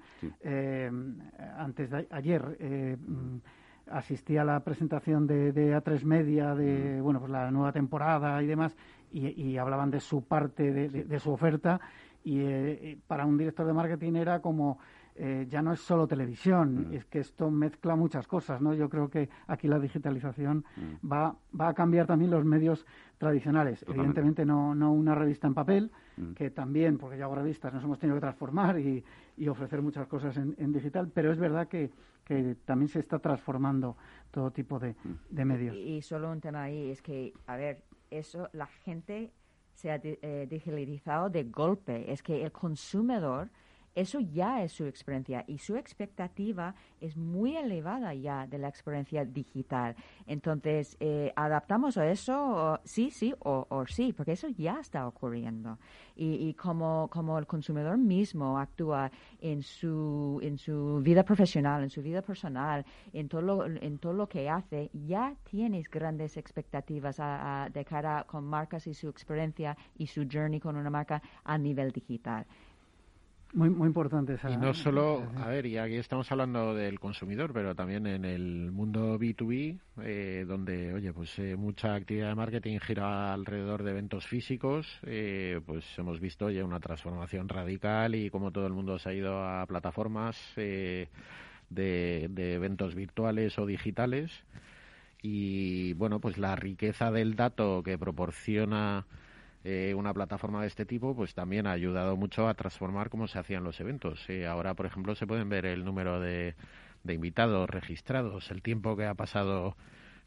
[1.56, 3.38] antes de ayer, mm,
[3.90, 8.76] asistí a la presentación de, A3 Media de bueno pues la nueva temporada y demás,
[9.10, 11.80] y, hablaban de su parte, de su oferta,
[12.22, 14.78] y para un director de marketing era como
[15.22, 16.94] eh, ya no es solo televisión, mm.
[16.94, 18.72] es que esto mezcla muchas cosas, ¿no?
[18.72, 21.12] Yo creo que aquí la digitalización mm.
[21.12, 22.86] va, va a cambiar también los medios
[23.18, 23.84] tradicionales.
[23.86, 26.32] Evidentemente no, no una revista en papel, mm.
[26.32, 29.04] que también, porque ya hago revistas, nos hemos tenido que transformar y,
[29.36, 31.90] y ofrecer muchas cosas en, en, digital, pero es verdad que,
[32.24, 33.98] que también se está transformando
[34.30, 34.96] todo tipo de,
[35.28, 35.76] de medios.
[35.76, 39.34] Y, solo un tema ahí es que, a ver, eso la gente
[39.74, 42.10] se ha eh, digitalizado de golpe.
[42.10, 43.50] Es que el consumidor
[43.94, 49.24] eso ya es su experiencia y su expectativa es muy elevada ya de la experiencia
[49.24, 49.96] digital.
[50.26, 52.80] Entonces, eh, ¿adaptamos a eso?
[52.84, 55.78] sí, sí o, sí, porque eso ya está ocurriendo.
[56.16, 62.02] Y, como, como el consumidor mismo actúa en su, en su vida profesional, en su
[62.02, 67.16] vida personal, en todo lo, en todo lo que hace, ya tienes grandes expectativas
[67.72, 71.90] de cara con marcas y su experiencia y su journey con una marca a nivel
[71.90, 72.46] digital.
[73.52, 74.48] Muy, muy importante esa.
[74.48, 78.70] Y no solo, a ver, y aquí estamos hablando del consumidor, pero también en el
[78.70, 84.24] mundo B2B, eh, donde, oye, pues eh, mucha actividad de marketing gira alrededor de eventos
[84.26, 89.08] físicos, eh, pues hemos visto ya una transformación radical y como todo el mundo se
[89.08, 91.08] ha ido a plataformas de,
[91.68, 94.30] de eventos virtuales o digitales.
[95.22, 99.06] Y bueno, pues la riqueza del dato que proporciona
[99.62, 103.38] eh, una plataforma de este tipo, pues también ha ayudado mucho a transformar cómo se
[103.38, 104.24] hacían los eventos.
[104.30, 106.54] Eh, ahora, por ejemplo, se pueden ver el número de,
[107.06, 109.76] invitados registrados, el tiempo que ha pasado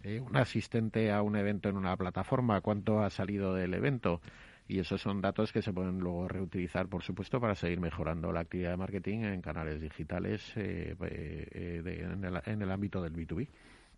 [0.03, 4.21] eh, un asistente a un evento en una plataforma, cuánto ha salido del evento.
[4.67, 8.41] Y esos son datos que se pueden luego reutilizar, por supuesto, para seguir mejorando la
[8.41, 10.95] actividad de marketing en canales digitales en,
[12.23, 13.47] el, en el ámbito del B2B.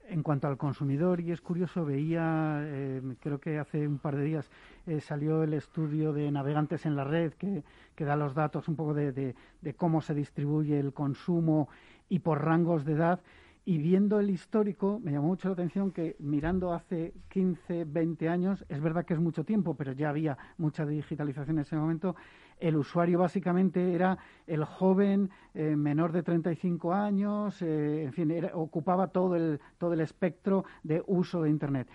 [0.09, 4.23] En cuanto al consumidor, y es curioso, veía, eh, creo que hace un par de
[4.23, 4.49] días
[4.85, 7.63] eh, salió el estudio de navegantes en la red que,
[7.95, 11.69] que da los datos un poco de, de, cómo se distribuye el consumo
[12.09, 13.21] y por rangos de edad.
[13.67, 18.63] Y viendo el histórico, me llamó mucho la atención que mirando hace 15, 20 años,
[18.69, 22.15] es verdad que es mucho tiempo, pero ya había mucha digitalización en ese momento,
[22.59, 29.07] el usuario básicamente era el joven eh, menor de 35 años, eh, en fin, ocupaba
[29.07, 31.87] todo el, todo el espectro de uso de Internet.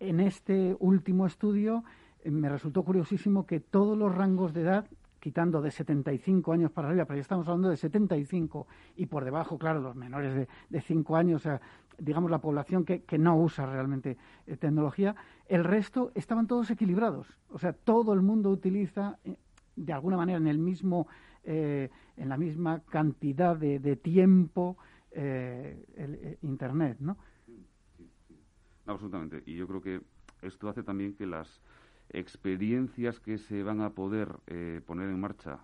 [0.00, 1.84] En este último estudio
[2.22, 4.86] eh, me resultó curiosísimo que todos los rangos de edad
[5.20, 9.56] quitando de 75 años para arriba, pero ya estamos hablando de 75 y por debajo,
[9.56, 11.60] claro, los menores de, de 5 años, o sea,
[11.96, 14.16] digamos la población que no usa realmente
[14.58, 15.14] tecnología,
[15.46, 17.28] el resto estaban todos equilibrados.
[17.50, 19.18] O sea, todo el mundo utiliza
[19.76, 21.08] de alguna manera en el mismo
[21.44, 24.76] eh, en la misma cantidad de, de tiempo
[25.10, 27.16] eh, el, eh, internet no
[28.86, 29.42] absolutamente.
[29.46, 30.00] Y yo creo que
[30.42, 31.60] esto hace también que las
[32.10, 34.28] experiencias que se van a poder
[34.86, 35.58] poner en marcha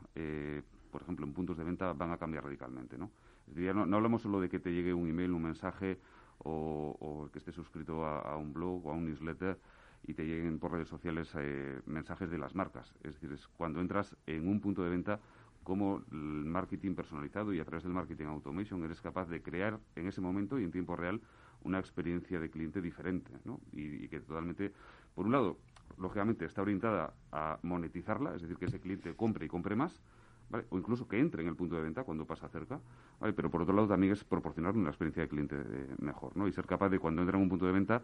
[0.90, 3.10] por ejemplo en puntos de venta van a cambiar radicalmente no
[3.54, 5.98] no, hablamos solo de que te llegue un email un mensaje
[6.38, 9.58] o, o que estés suscrito a un blog o a un newsletter
[10.06, 12.94] y te lleguen por redes sociales eh, mensajes de las marcas.
[13.02, 15.20] Es decir, es cuando entras en un punto de venta,
[15.68, 20.06] como el marketing personalizado y a través del marketing automation eres capaz de crear en
[20.06, 21.20] ese momento y en tiempo real
[21.62, 23.60] una experiencia de cliente diferente, ¿no?
[23.72, 24.72] Y, que totalmente,
[25.14, 25.58] por un lado,
[25.98, 30.00] lógicamente está orientada a monetizarla, es decir, que ese cliente compre y compre más,
[30.48, 30.64] ¿vale?
[30.70, 32.80] o incluso que entre en el punto de venta cuando pasa cerca,
[33.20, 33.34] ¿vale?
[33.34, 36.48] pero por otro lado también es proporcionar una experiencia de cliente eh, mejor, ¿no?
[36.48, 38.02] Y ser capaz de cuando entra en un punto de venta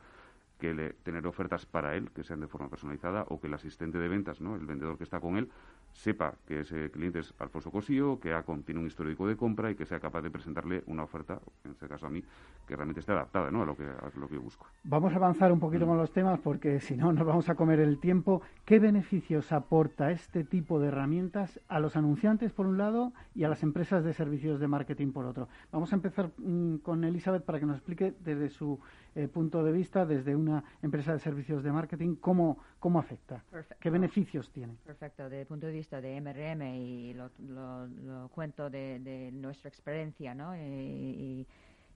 [0.65, 3.99] que le, tener ofertas para él que sean de forma personalizada o que el asistente
[3.99, 4.57] de ventas, ¿no?
[4.57, 5.51] el vendedor que está con él,
[5.93, 9.75] sepa que ese cliente es Alfonso Cosío, que ha, tiene un histórico de compra y
[9.75, 12.25] que sea capaz de presentarle una oferta, en este caso a mí,
[12.67, 13.63] que realmente esté adaptada ¿no?
[13.63, 14.67] a, lo que, a lo que busco.
[14.85, 15.89] Vamos a avanzar un poquito mm.
[15.89, 18.41] con los temas porque si no nos vamos a comer el tiempo.
[18.65, 23.49] ¿Qué beneficios aporta este tipo de herramientas a los anunciantes por un lado y a
[23.49, 25.49] las empresas de servicios de marketing por otro?
[25.71, 28.81] Vamos a empezar mm, con Elizabeth para que nos explique desde su
[29.15, 33.43] eh, punto de vista, desde una empresa de servicios de marketing, cómo, cómo afecta,
[33.81, 34.77] qué beneficios tiene.
[34.85, 40.35] Perfecto, desde el punto de vista de MRM y lo, lo, cuento de, nuestra experiencia
[40.35, 40.57] ¿no?
[40.57, 41.47] y,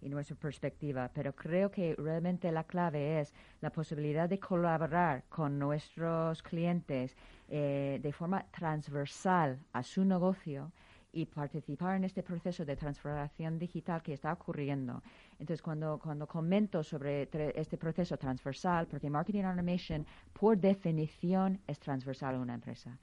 [0.02, 6.40] nuestra perspectiva, pero creo que realmente la clave es la posibilidad de colaborar con nuestros
[6.42, 7.16] clientes
[7.48, 10.70] eh, de forma transversal a su negocio
[11.12, 15.02] y participar en este proceso de transformación digital que está ocurriendo.
[15.32, 22.34] Entonces, cuando, cuando comento sobre este proceso transversal, porque Marketing Automation, por definición, es transversal
[22.36, 22.98] a una empresa.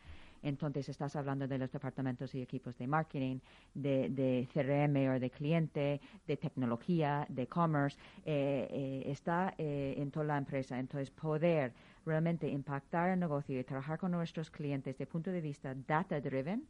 [0.45, 3.39] Entonces, estás hablando de los departamentos y equipos de marketing,
[3.73, 10.11] de, de CRM o de cliente, de tecnología, de commerce, eh, eh, está eh, en
[10.11, 10.77] toda la empresa.
[10.77, 11.73] Entonces, poder
[12.05, 16.67] realmente impactar el negocio y trabajar con nuestros clientes el punto de vista data-driven,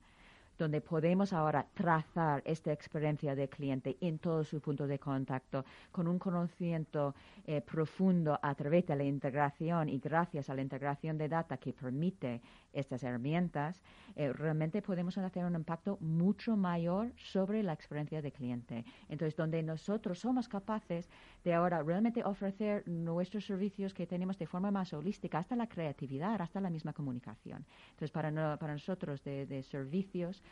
[0.58, 6.08] donde podemos ahora trazar esta experiencia del cliente en todo su punto de contacto con
[6.08, 7.16] un conocimiento
[7.46, 11.74] eh, profundo a través de la integración y gracias a la integración de data que
[11.74, 12.42] permite
[12.74, 13.82] estas herramientas,
[14.16, 18.86] eh, realmente podemos hacer un impacto mucho mayor sobre la experiencia del cliente.
[19.10, 21.10] Entonces, donde nosotros somos capaces
[21.44, 26.42] de ahora realmente ofrecer nuestros servicios que tenemos de forma más holística, hasta la creatividad,
[26.42, 27.66] hasta la misma comunicación.
[27.92, 30.44] Entonces, para, para nosotros de, servicios,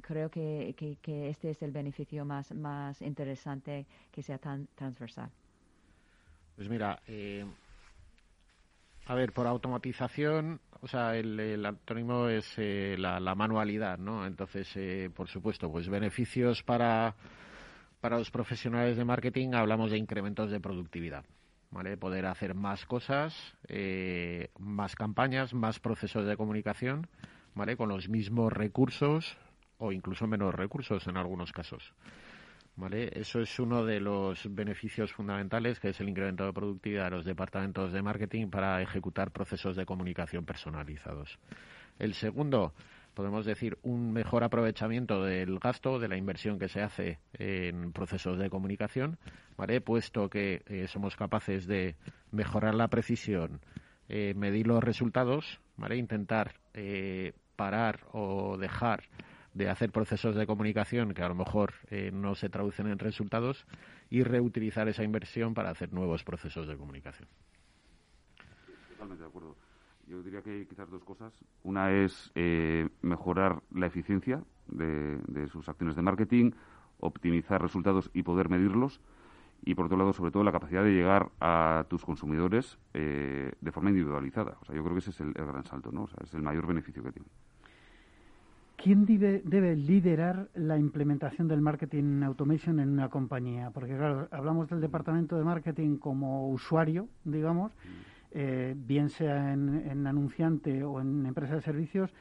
[0.00, 5.30] creo que, que, este es el beneficio más, más interesante que sea tan transversal.
[6.56, 7.44] Pues mira, eh,
[9.08, 14.26] a ver, por automatización, o sea, el, el antónimo es eh, la, manualidad, ¿no?
[14.26, 17.14] Entonces, eh, por supuesto, pues beneficios para,
[18.02, 21.24] para los profesionales de marketing, hablamos de incrementos de productividad.
[21.70, 21.96] ¿Vale?
[21.96, 23.34] Poder hacer más cosas,
[23.68, 27.06] eh, más campañas, más procesos de comunicación,
[27.58, 29.36] Con los mismos recursos
[29.78, 31.92] o incluso menos recursos en algunos casos.
[32.76, 33.10] ¿vale?
[33.12, 37.24] Eso es uno de los beneficios fundamentales, que es el incremento de productividad de los
[37.24, 41.40] departamentos de marketing para ejecutar procesos de comunicación personalizados.
[41.98, 42.74] El segundo,
[43.12, 48.38] podemos decir, un mejor aprovechamiento del gasto, de la inversión que se hace en procesos
[48.38, 49.18] de comunicación.
[49.84, 51.96] Puesto que eh, somos capaces de
[52.30, 53.60] mejorar la precisión,
[54.08, 55.96] eh, medir los resultados, ¿vale?
[55.96, 59.02] Intentar eh, parar o dejar
[59.52, 63.66] de hacer procesos de comunicación que a lo mejor eh, no se traducen en resultados
[64.08, 67.28] y reutilizar esa inversión para hacer nuevos procesos de comunicación.
[68.90, 69.56] Totalmente de acuerdo.
[70.06, 71.32] Yo diría que hay quizás dos cosas.
[71.64, 76.52] Una es eh, mejorar la eficiencia de, sus acciones de marketing,
[77.00, 79.00] optimizar resultados y poder medirlos.
[79.64, 83.72] Y por otro lado, sobre todo, la capacidad de llegar a tus consumidores eh, de
[83.72, 84.56] forma individualizada.
[84.60, 86.04] O sea, yo creo que ese es el, gran salto, ¿no?
[86.04, 87.28] O sea, es el mayor beneficio que tiene.
[88.76, 93.70] ¿Quién debe, debe, liderar la implementación del marketing automation en una compañía?
[93.70, 97.72] Porque, claro, hablamos del departamento de marketing como usuario, digamos,
[98.30, 102.14] eh, bien sea en, en, anunciante o en empresa de servicios,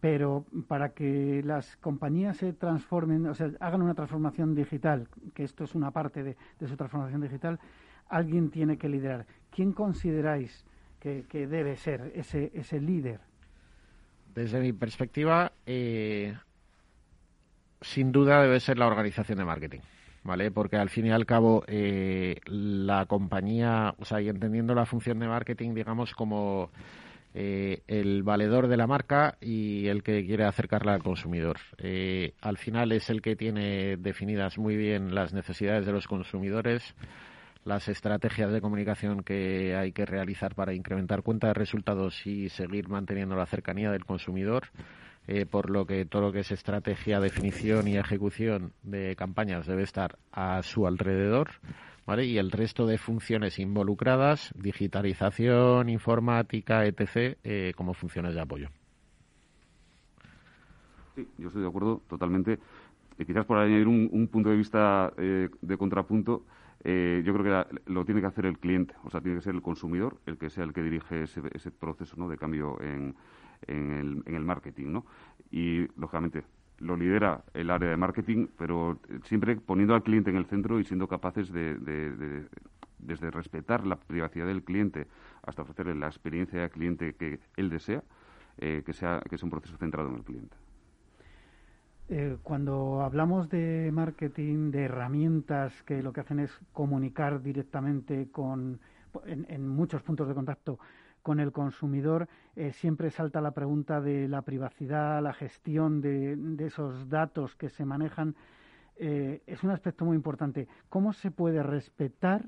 [0.00, 5.64] pero para que las compañías se transformen, o sea, hagan una transformación digital, que esto
[5.64, 6.36] es una parte de,
[6.66, 7.60] su transformación digital,
[8.08, 9.26] alguien tiene que liderar.
[9.50, 10.64] ¿Quién consideráis
[10.98, 13.20] que, debe ser ese, ese líder?
[14.34, 16.34] Desde mi perspectiva, eh,
[17.82, 19.80] sin duda debe ser la organización de marketing.
[20.22, 20.50] ¿Vale?
[20.50, 25.18] Porque al fin y al cabo eh, la compañía, o sea, y entendiendo la función
[25.18, 26.70] de marketing, digamos, como
[27.32, 31.58] eh, el valedor de la marca y el que quiere acercarla al consumidor.
[31.78, 36.94] Eh, al final es el que tiene definidas muy bien las necesidades de los consumidores,
[37.64, 42.88] las estrategias de comunicación que hay que realizar para incrementar cuenta de resultados y seguir
[42.88, 44.68] manteniendo la cercanía del consumidor.
[45.26, 49.82] Eh, por lo que todo lo que es estrategia, definición y ejecución de campañas debe
[49.82, 51.50] estar a su alrededor
[52.18, 58.68] y el resto de funciones involucradas, digitalización, informática, etc., eh, como funciones de apoyo.
[61.14, 62.58] Sí, yo estoy de acuerdo totalmente.
[63.16, 66.44] Y quizás por añadir un, punto de vista eh, de contrapunto,
[66.82, 69.54] eh, yo creo que lo tiene que hacer el cliente, o sea, tiene que ser
[69.54, 72.28] el consumidor el que sea el que dirige ese, ese proceso ¿no?
[72.28, 73.14] de cambio en,
[73.66, 74.92] en, el, en el marketing.
[74.92, 75.06] ¿no?
[75.50, 76.44] Y, lógicamente,
[76.78, 80.84] lo lidera el área de marketing, pero siempre poniendo al cliente en el centro y
[80.84, 81.76] siendo capaces de,
[82.98, 85.06] desde respetar la privacidad del cliente
[85.42, 88.02] hasta ofrecerle la experiencia del cliente que él desea,
[88.58, 90.56] eh, que, sea, que sea un proceso centrado en el cliente.
[92.12, 98.80] Eh, cuando hablamos de marketing, de herramientas que lo que hacen es comunicar directamente con,
[99.24, 100.80] en muchos puntos de contacto
[101.22, 106.36] con el consumidor, eh, siempre salta la pregunta de la privacidad, la gestión de,
[106.66, 108.34] esos datos que se manejan.
[108.96, 110.66] Eh, es un aspecto muy importante.
[110.88, 112.44] ¿Cómo se puede respetar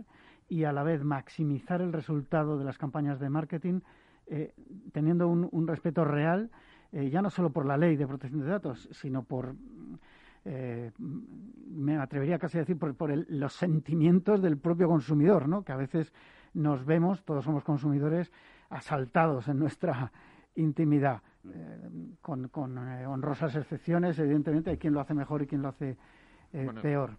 [0.48, 3.80] y a la vez maximizar el resultado de las campañas de marketing
[4.92, 6.50] teniendo un, respeto real,
[6.92, 9.54] ya no solo por la ley de protección de datos, sino por,
[10.44, 12.94] me atrevería casi a decir, por,
[13.30, 15.64] los sentimientos del propio consumidor, ¿no?
[15.64, 16.12] que a veces
[16.54, 18.30] nos vemos, todos somos consumidores,
[18.68, 20.12] asaltados en nuestra
[20.54, 24.18] intimidad, eh, con, eh, honrosas excepciones.
[24.18, 25.96] Evidentemente hay quien lo hace mejor y quien lo hace
[26.52, 27.16] eh, peor.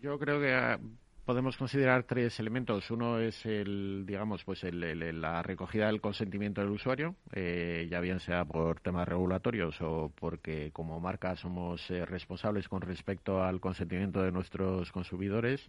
[0.00, 0.78] Yo creo que ah,
[1.26, 2.90] podemos considerar tres elementos.
[2.90, 8.80] Uno es el, digamos, pues la recogida del consentimiento del usuario, ya bien sea por
[8.80, 15.68] temas regulatorios o porque como marca somos responsables con respecto al consentimiento de nuestros consumidores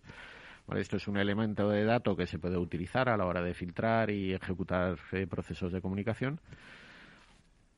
[0.75, 4.09] esto es un elemento de dato que se puede utilizar a la hora de filtrar
[4.09, 6.41] y ejecutar eh, procesos de comunicación.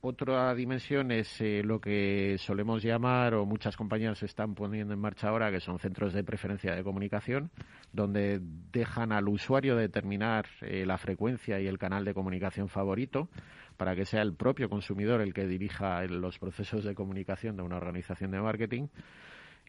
[0.02, 5.28] Otra dimensión es eh, lo que solemos llamar, o muchas compañías están poniendo en marcha
[5.28, 7.52] ahora, que son centros de preferencia de comunicación,
[7.92, 8.40] donde
[8.72, 13.28] dejan al usuario determinar eh, la frecuencia y el canal de comunicación favorito
[13.76, 17.76] para que sea el propio consumidor el que dirija los procesos de comunicación de una
[17.76, 18.88] organización de marketing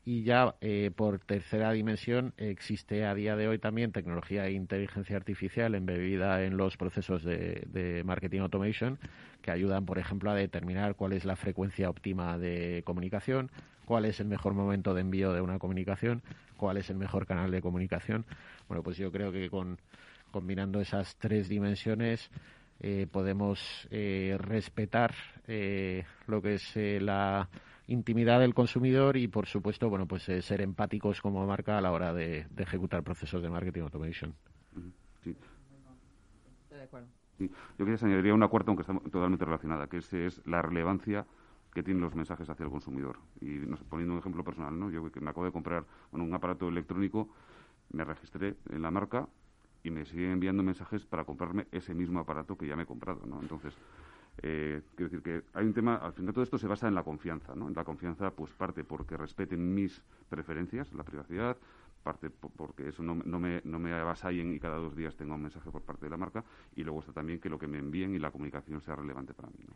[0.04, 5.16] y ya eh, por tercera dimensión existe a día de hoy también tecnología e inteligencia
[5.16, 8.98] artificial embebida en los procesos de, marketing automation
[9.42, 13.50] que ayudan, por ejemplo, a determinar cuál es la frecuencia óptima de comunicación,
[13.84, 16.22] cuál es el mejor momento de envío de una comunicación,
[16.56, 18.24] cuál es el mejor canal de comunicación.
[18.68, 19.78] Bueno, pues yo creo que con,
[20.30, 22.30] combinando esas tres dimensiones
[22.80, 25.14] eh, podemos eh, respetar
[26.26, 27.48] lo que es la
[27.90, 31.90] intimidad del consumidor y, por supuesto, bueno, pues eh, ser empáticos como marca a la
[31.90, 34.34] hora de, ejecutar procesos de marketing automation.
[35.24, 35.36] Sí.
[37.38, 41.26] Yo quería añadiría una cuarta, aunque está totalmente relacionada, que es, la relevancia
[41.74, 43.18] que tienen los mensajes hacia el consumidor.
[43.40, 44.90] Y poniendo un ejemplo personal, ¿no?
[44.90, 47.28] Yo que me acabo de comprar un aparato electrónico,
[47.92, 49.28] me registré en la marca
[49.82, 53.24] y me siguen enviando mensajes para comprarme ese mismo aparato que ya me he comprado,
[53.26, 53.40] ¿no?
[53.40, 53.74] Entonces,
[54.42, 57.02] eh, quiero decir que hay un tema, al final todo esto se basa en la
[57.02, 57.68] confianza, ¿no?
[57.68, 61.56] En la confianza, pues parte porque respeten mis preferencias, la privacidad,
[62.02, 65.70] parte porque eso no, me, no me avasallen y cada dos días tenga un mensaje
[65.70, 68.18] por parte de la marca, y luego está también que lo que me envíen y
[68.18, 69.58] la comunicación sea relevante para mí.
[69.66, 69.74] ¿no?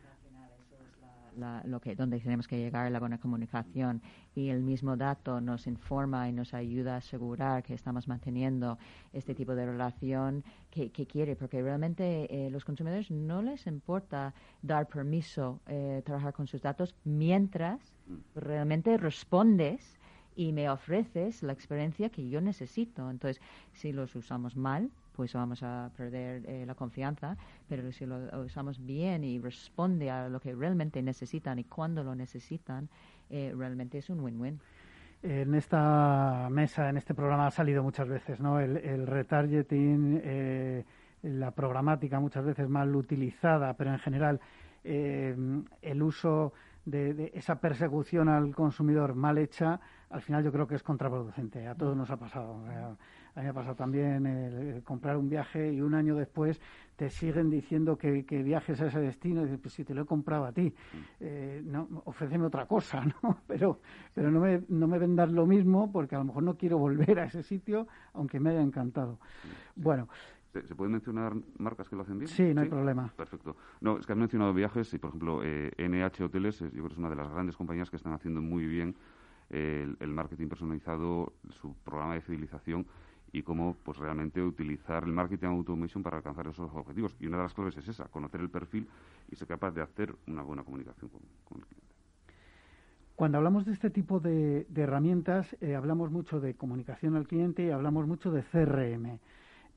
[1.65, 4.03] Lo que, donde tenemos que llegar, la buena comunicación
[4.35, 8.79] y el mismo dato nos informa y nos ayuda a asegurar que estamos manteniendo
[9.13, 14.89] este tipo de relación que, quiere, porque realmente eh, los consumidores no les importa dar
[14.89, 17.81] permiso, eh, trabajar con sus datos mientras
[18.35, 19.99] realmente respondes
[20.37, 23.11] y me ofreces la experiencia que yo necesito.
[23.11, 23.41] Entonces,
[23.73, 27.37] si los usamos mal, pues vamos a perder eh, la confianza,
[27.69, 32.15] pero si lo usamos bien y responde a lo que realmente necesitan y cuando lo
[32.15, 32.89] necesitan,
[33.31, 34.61] eh, realmente es un win-win.
[35.23, 38.61] En esta mesa, en este programa ha salido muchas veces, ¿no?
[38.61, 40.85] El, retargeting, eh,
[41.23, 44.41] la programática muchas veces mal utilizada, pero en general
[44.85, 46.53] el uso
[46.85, 51.67] de, esa persecución al consumidor mal hecha, al final yo creo que es contraproducente.
[51.67, 52.61] A todos nos ha pasado.
[53.37, 56.61] A mí me ha pasado también el, comprar un viaje y un año después
[56.95, 60.07] te siguen diciendo que, viajes a ese destino y dices, pues si te lo he
[60.07, 60.73] comprado a ti,
[61.19, 63.39] eh, no, ofréceme otra cosa, ¿no?
[63.49, 63.81] Pero,
[64.15, 67.19] pero no, me, no me vendas lo mismo porque a lo mejor no quiero volver
[67.19, 69.19] a ese sitio, aunque me haya encantado.
[69.75, 70.09] Bueno,
[70.53, 72.29] ¿Se pueden mencionar marcas que lo hacen bien?
[72.29, 73.13] Sí, no hay problema.
[73.17, 73.57] Perfecto.
[73.81, 76.93] No, es que has mencionado viajes y, por ejemplo, NH eh, Hoteles, yo creo que
[76.93, 78.95] es una de las grandes compañías que están haciendo muy bien
[79.51, 82.87] el, marketing personalizado, su programa de fidelización
[83.35, 87.17] y cómo pues realmente utilizar el marketing automation para alcanzar esos objetivos.
[87.19, 88.89] Y una de las claves es esa, conocer el perfil
[89.29, 91.95] y ser capaz de hacer una buena comunicación con, el cliente.
[93.17, 97.71] Cuando hablamos de este tipo de, herramientas, eh, hablamos mucho de comunicación al cliente y
[97.71, 99.19] hablamos mucho de CRM.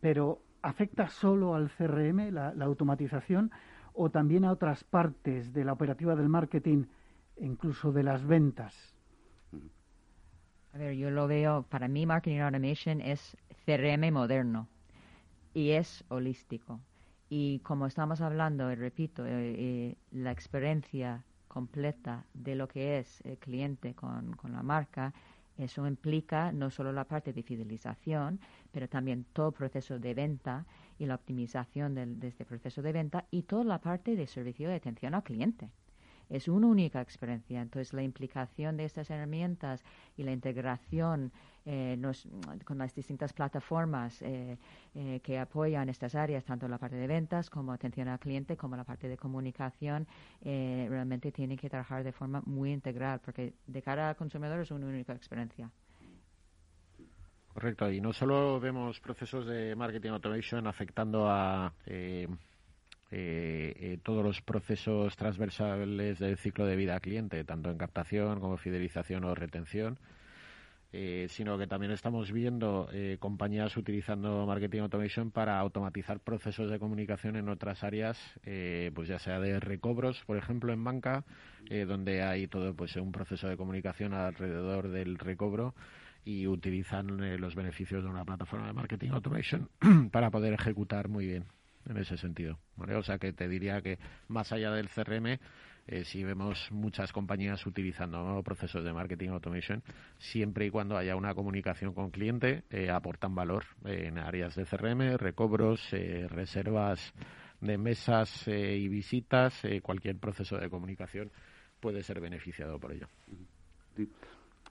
[0.02, 3.50] Pero ¿afecta solo al CRM la, automatización
[3.96, 6.86] o también a otras partes de la operativa del marketing,
[7.38, 8.97] incluso de las ventas?
[10.78, 14.68] A ver, yo lo veo, para mí Marketing Automation es CRM moderno
[15.52, 16.80] y es holístico.
[17.30, 23.22] Y como estamos hablando, y repito, eh, eh, la experiencia completa de lo que es
[23.22, 25.16] el cliente con, con la marca
[25.58, 28.40] eso implica no solo la parte de fidelización,
[28.72, 30.68] pero también todo el proceso de venta
[31.00, 34.76] y la optimización de este proceso de venta y toda la parte de servicio de
[34.76, 35.72] atención al cliente
[36.30, 37.62] es una única experiencia.
[37.62, 39.84] Entonces, la implicación de estas herramientas
[40.18, 41.32] y la integración
[41.70, 42.00] eh,
[42.64, 44.58] con las distintas plataformas eh,
[44.96, 48.78] eh, que apoyan estas áreas, tanto la parte de ventas como atención al cliente, como
[48.78, 50.08] la parte de comunicación,
[50.42, 54.86] realmente tienen que trabajar de forma muy integral, porque de cara al consumidor es una
[54.86, 55.70] única experiencia.
[57.54, 61.74] Correcto, y no solo vemos procesos de marketing automation afectando a
[63.10, 68.58] eh, eh, todos los procesos transversales del ciclo de vida cliente, tanto en captación como
[68.58, 69.98] fidelización o retención,
[70.92, 72.90] eh, sino que también estamos viendo
[73.20, 78.18] compañías utilizando marketing automation para automatizar procesos de comunicación en otras áreas,
[78.94, 81.24] pues ya sea de recobros, por ejemplo, en banca,
[81.88, 85.76] donde hay todo pues un proceso de comunicación alrededor del recobro
[86.26, 89.70] y utilizan los beneficios de una plataforma de marketing automation
[90.12, 91.46] para poder ejecutar muy bien
[91.90, 92.60] en ese sentido.
[92.78, 95.40] O sea que te diría que más allá del CRM,
[95.88, 99.82] eh, si vemos muchas compañías utilizando procesos de marketing automation,
[100.18, 105.18] siempre y cuando haya una comunicación con cliente, eh, aportan valor en áreas de CRM,
[105.18, 107.14] recobros, eh, reservas
[107.62, 111.32] de mesas y visitas, cualquier proceso de comunicación
[111.80, 113.08] puede ser beneficiado por ello.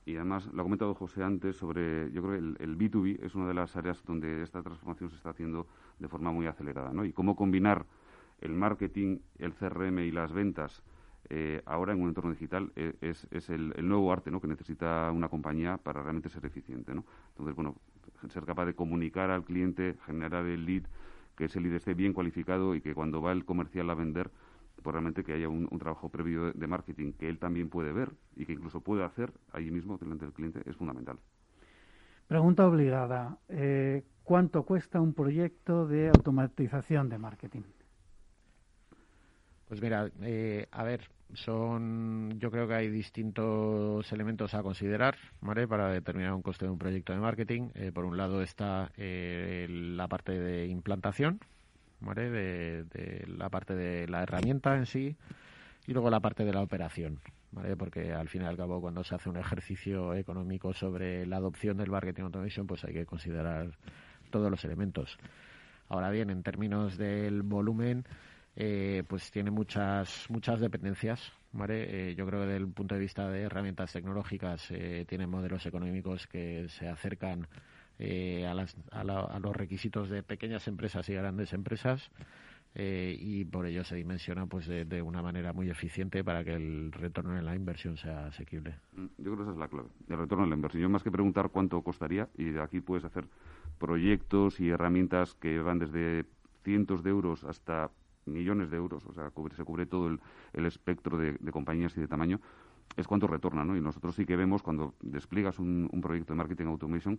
[0.05, 3.35] Y además, lo ha comentado José antes sobre, yo creo que el, el, B2B es
[3.35, 5.67] una de las áreas donde esta transformación se está haciendo
[5.99, 7.05] de forma muy acelerada, ¿no?
[7.05, 7.87] Y cómo combinar
[8.41, 10.83] el marketing, el CRM y las ventas
[11.29, 14.41] eh, ahora en un entorno digital eh, es, es el, nuevo arte, ¿no?
[14.41, 17.05] Que necesita una compañía para realmente ser eficiente, ¿no?
[17.31, 17.77] Entonces, bueno,
[18.29, 20.85] ser capaz de comunicar al cliente, generar el lead,
[21.37, 24.31] que ese lead esté bien cualificado y que cuando va el comercial a vender
[24.83, 28.47] pues realmente que haya un, trabajo previo de, marketing que él también puede ver y
[28.47, 31.19] que incluso puede hacer allí mismo delante del cliente es fundamental.
[32.27, 33.39] Pregunta obligada.
[33.49, 37.63] Eh, ¿Cuánto cuesta un proyecto de automatización de marketing?
[39.69, 45.69] Pues mira, eh, a ver, son, yo creo que hay distintos elementos a considerar, ¿vale?
[45.69, 47.71] Para determinar un coste de un proyecto de marketing.
[47.75, 51.41] Eh, por un lado está la parte de implantación,
[52.01, 55.17] de, la parte de la herramienta en sí
[55.87, 57.21] y luego la parte de la operación,
[57.53, 57.77] ¿vale?
[57.77, 61.77] Porque al fin y al cabo cuando se hace un ejercicio económico sobre la adopción
[61.77, 63.71] del marketing automation, pues hay que considerar
[64.31, 65.19] todos los elementos.
[65.89, 68.05] Ahora bien, en términos del volumen,
[68.57, 71.33] eh, pues tiene muchas muchas dependencias.
[71.53, 72.11] ¿vale?
[72.11, 75.65] Eh, yo creo que desde el punto de vista de herramientas tecnológicas eh, tiene modelos
[75.67, 77.47] económicos que se acercan
[77.99, 82.11] eh, a, los requisitos de pequeñas empresas y grandes empresas
[82.79, 86.93] eh, y por ello se dimensiona pues de, una manera muy eficiente para que el
[86.93, 88.75] retorno en la inversión sea asequible.
[88.93, 90.83] Mm, yo creo que esa es la clave, el retorno en la inversión.
[90.83, 93.25] Yo más que preguntar cuánto costaría, y de aquí puedes hacer
[93.79, 96.27] proyectos y herramientas que van desde
[96.65, 97.91] cientos de euros hasta
[98.27, 102.41] millones de euros, o sea, se cubre todo el, espectro de, compañías y de tamaño,
[102.95, 103.75] es cuánto retorna, ¿no?
[103.75, 107.19] Y nosotros sí que vemos cuando despliegas un, proyecto de marketing automation,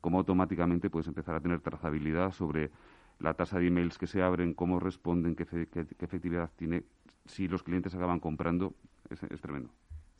[0.00, 2.72] cómo automáticamente puedes empezar a tener trazabilidad sobre
[3.18, 5.44] la tasa de emails que se abren, cómo responden, qué,
[6.00, 6.84] efectividad tiene,
[7.24, 8.74] si los clientes acaban comprando,
[9.10, 9.70] es tremendo.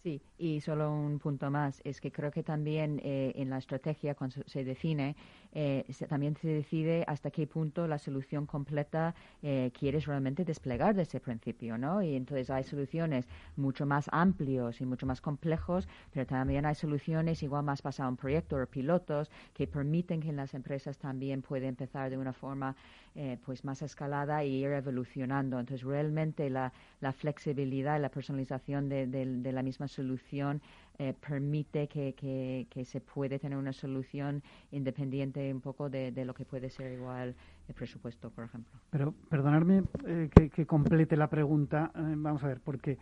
[0.07, 4.15] Sí, y solo un punto más, es que creo que también eh, en la estrategia
[4.15, 5.17] cuando se define,
[5.59, 11.05] eh, también se decide hasta qué punto la solución completa eh, quieres realmente desplegar de
[11.05, 12.03] ese principio, ¿no?
[12.03, 13.27] Y entonces hay soluciones
[13.57, 18.17] mucho más amplios y mucho más complejos, pero también hay soluciones igual más basadas en
[18.19, 22.77] proyectos o pilotos que permiten que las empresas también puedan empezar de una forma
[23.19, 25.59] eh, pues más escalada y ir evolucionando.
[25.59, 30.61] Entonces, realmente la, la flexibilidad y la personalización de, de, la misma solución
[30.99, 36.35] eh, permite que, que, se puede tener una solución independiente un poco de, de, lo
[36.35, 37.35] que puede ser igual
[37.69, 38.79] el presupuesto, por ejemplo.
[38.91, 41.91] Pero perdonadme eh, que, complete la pregunta.
[41.95, 42.99] vamos a ver, porque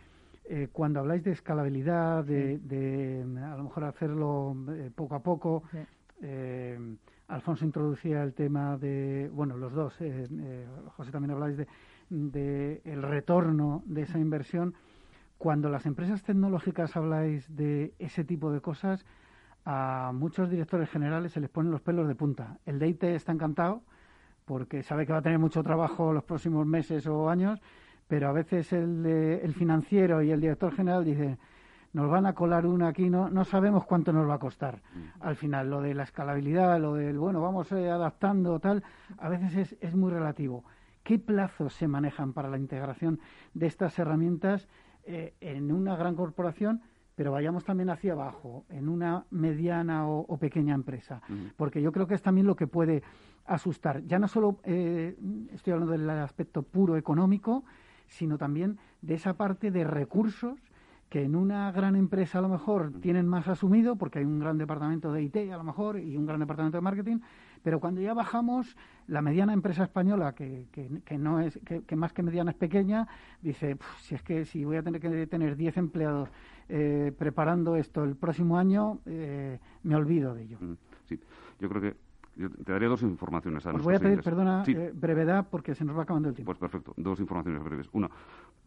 [0.73, 4.55] cuando habláis de escalabilidad, de, de a lo mejor hacerlo
[4.95, 5.63] poco a poco,
[7.29, 10.67] Alfonso introducía el tema de, bueno, los dos, eh, eh,
[10.97, 11.67] José también habláis de,
[12.11, 14.75] de, el retorno de esa inversión.
[15.45, 19.05] Cuando las empresas tecnológicas habláis de ese tipo de cosas,
[19.67, 22.57] a muchos directores generales se les ponen los pelos de punta.
[22.65, 23.83] El de IT está encantado
[24.47, 27.61] porque sabe que va a tener mucho trabajo los próximos meses o años,
[28.09, 31.39] pero a veces el, el financiero y el director general dicen
[31.93, 34.81] nos van a colar una aquí, no, no sabemos cuánto nos va a costar.
[35.21, 38.83] Al final, lo de la escalabilidad, lo del, bueno, vamos eh, adaptando, tal,
[39.19, 40.65] a veces es, es muy relativo.
[41.03, 43.21] ¿Qué plazos se manejan para la integración
[43.53, 44.67] de estas herramientas
[45.07, 46.83] eh, en una gran corporación?
[47.15, 51.23] pero vayamos también hacia abajo, en una mediana o, pequeña empresa,
[51.57, 53.03] porque yo creo que es también lo que puede
[53.45, 54.05] asustar.
[54.07, 55.17] Ya no solo eh,
[55.53, 57.65] estoy hablando del aspecto puro económico,
[58.07, 60.59] sino también de esa parte de recursos
[61.09, 64.59] que en una gran empresa a lo mejor tienen más asumido, porque hay un gran
[64.59, 67.19] departamento de IT a lo mejor y un gran departamento de marketing,
[67.65, 68.77] pero cuando ya bajamos,
[69.09, 73.09] la mediana empresa española, que, que, no es, que, más que mediana es pequeña,
[73.41, 76.29] dice, si es que si voy a tener que tener 10 empleados
[76.69, 80.59] eh, preparando esto el próximo año, eh, me olvido de ello.
[81.07, 81.19] Sí,
[81.59, 81.97] yo creo que
[82.65, 83.65] te daría dos informaciones.
[83.67, 86.51] A Os voy a pedir, perdona, eh, brevedad porque se nos va acabando el tiempo.
[86.51, 87.89] Pues perfecto, dos informaciones breves.
[87.93, 88.11] Una,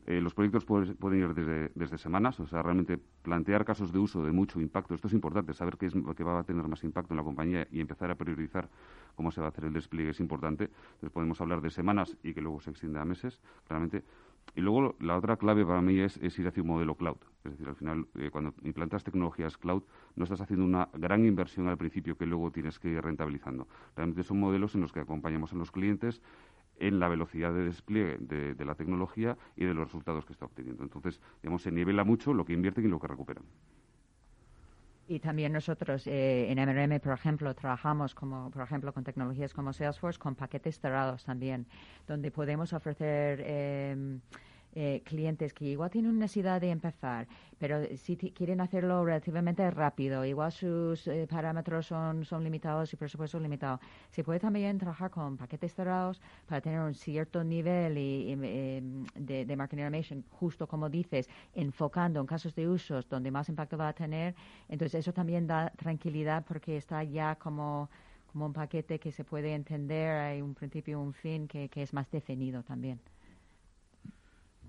[0.07, 4.31] eh, los proyectos pueden ir desde, semanas, o sea, realmente plantear casos de uso de
[4.31, 4.95] mucho impacto.
[4.95, 7.23] Esto es importante, saber qué es lo que va a tener más impacto en la
[7.23, 8.69] compañía y empezar a priorizar
[9.15, 10.69] cómo se va a hacer el despliegue es importante.
[10.93, 14.05] Entonces podemos hablar de semanas y que luego se extienda a meses, claramente.
[14.55, 17.17] Y luego la otra clave para mí es, ir hacia un modelo cloud.
[17.43, 19.83] Es decir, al final, eh, cuando implantas tecnologías cloud,
[20.15, 23.67] no estás haciendo una gran inversión al principio que luego tienes que ir rentabilizando.
[23.97, 26.21] Realmente son modelos en los que acompañamos a los clientes
[26.79, 30.83] en la velocidad de despliegue de, la tecnología y de los resultados que está obteniendo.
[30.83, 33.43] Entonces, digamos, se nivela mucho lo que invierten y lo que recuperan.
[35.09, 39.71] Y también nosotros eh, en MRM, por ejemplo, trabajamos como, por ejemplo, con tecnologías como
[39.71, 41.65] Salesforce, con paquetes cerrados también,
[42.07, 44.19] donde podemos ofrecer eh,
[44.79, 50.51] eh, clientes que igual tienen necesidad de empezar, pero si quieren hacerlo relativamente rápido, igual
[50.51, 53.79] sus eh, parámetros son, son limitados y presupuesto limitado.
[54.11, 59.55] Se puede también trabajar con paquetes cerrados para tener un cierto nivel y, em, de,
[59.55, 63.93] marketing automation, justo como dices, enfocando en casos de usos donde más impacto va a
[63.93, 64.35] tener.
[64.69, 67.89] Entonces, eso también da tranquilidad porque está ya como
[68.31, 71.81] como un paquete que se puede entender, hay un principio y un fin que, que
[71.81, 72.99] es más definido también.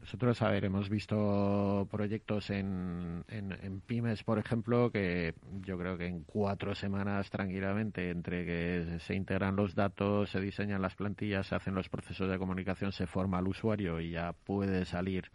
[0.08, 6.06] Nosotros, a ver, hemos visto proyectos en, en, pymes, por ejemplo, que yo creo que
[6.06, 11.56] en cuatro semanas tranquilamente, entre que se integran los datos, se diseñan las plantillas, se
[11.56, 15.30] hacen los procesos de comunicación, se forma al usuario y ya puede salir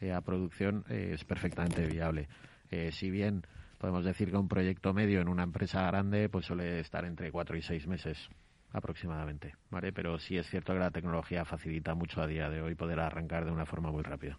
[0.00, 2.28] eh, a producción, eh, es perfectamente viable.
[2.70, 3.42] Eh, si bien
[3.78, 7.56] podemos decir que un proyecto medio en una empresa grande pues suele estar entre cuatro
[7.56, 8.30] y seis meses
[8.74, 9.92] aproximadamente, ¿vale?
[9.92, 13.44] Pero sí es cierto que la tecnología facilita mucho a día de hoy poder arrancar
[13.44, 14.38] de una forma muy rápida.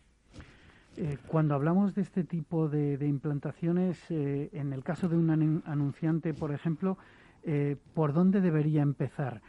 [0.98, 6.34] Eh, cuando hablamos de este tipo de, implantaciones, eh, en el caso de un anunciante,
[6.34, 6.98] por ejemplo,
[7.44, 9.42] eh, ¿por dónde debería empezar?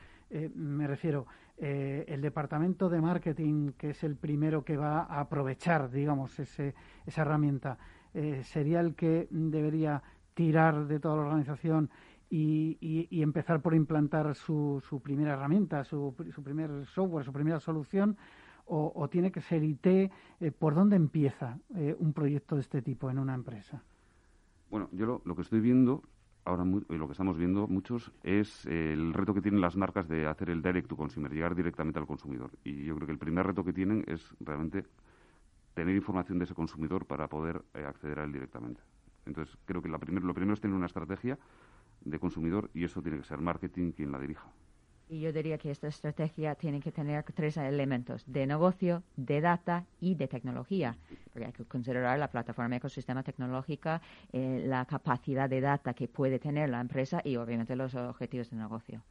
[0.57, 1.25] me refiero,
[1.57, 6.75] el departamento de marketing, que es el primero que va a aprovechar, digamos, ese,
[7.07, 7.79] esa herramienta,
[8.43, 10.03] sería el que debería
[10.35, 11.91] tirar de toda la organización
[12.31, 18.17] y, empezar por implantar su, su primera herramienta, su, su, primer software, su primera solución,
[18.67, 19.87] o, tiene que ser IT.
[19.87, 20.11] Eh,
[20.59, 23.83] ¿Por dónde empieza eh, un proyecto de este tipo en una empresa?
[24.71, 26.03] Bueno, yo lo, que estoy viendo
[26.45, 30.51] ahora lo que estamos viendo muchos es el reto que tienen las marcas de hacer
[30.51, 32.51] el direct to consumer, llegar directamente al consumidor.
[32.65, 34.85] Y yo creo que el primer reto que tienen es realmente
[35.75, 38.81] tener información de ese consumidor para poder eh, acceder a él directamente.
[39.27, 41.39] Entonces, creo que la primer, lo primero es tener una estrategia
[42.07, 44.47] de consumidor y eso tiene que ser marketing quien la dirija.
[45.09, 49.85] Y yo diría que esta estrategia tiene que tener tres elementos, de negocio, de data
[50.01, 50.97] y de tecnología.
[51.33, 54.03] Porque hay que considerar la plataforma ecosistema tecnológica,
[54.33, 58.57] eh, la capacidad de data que puede tener la empresa y obviamente los objetivos de
[58.57, 59.03] negocio.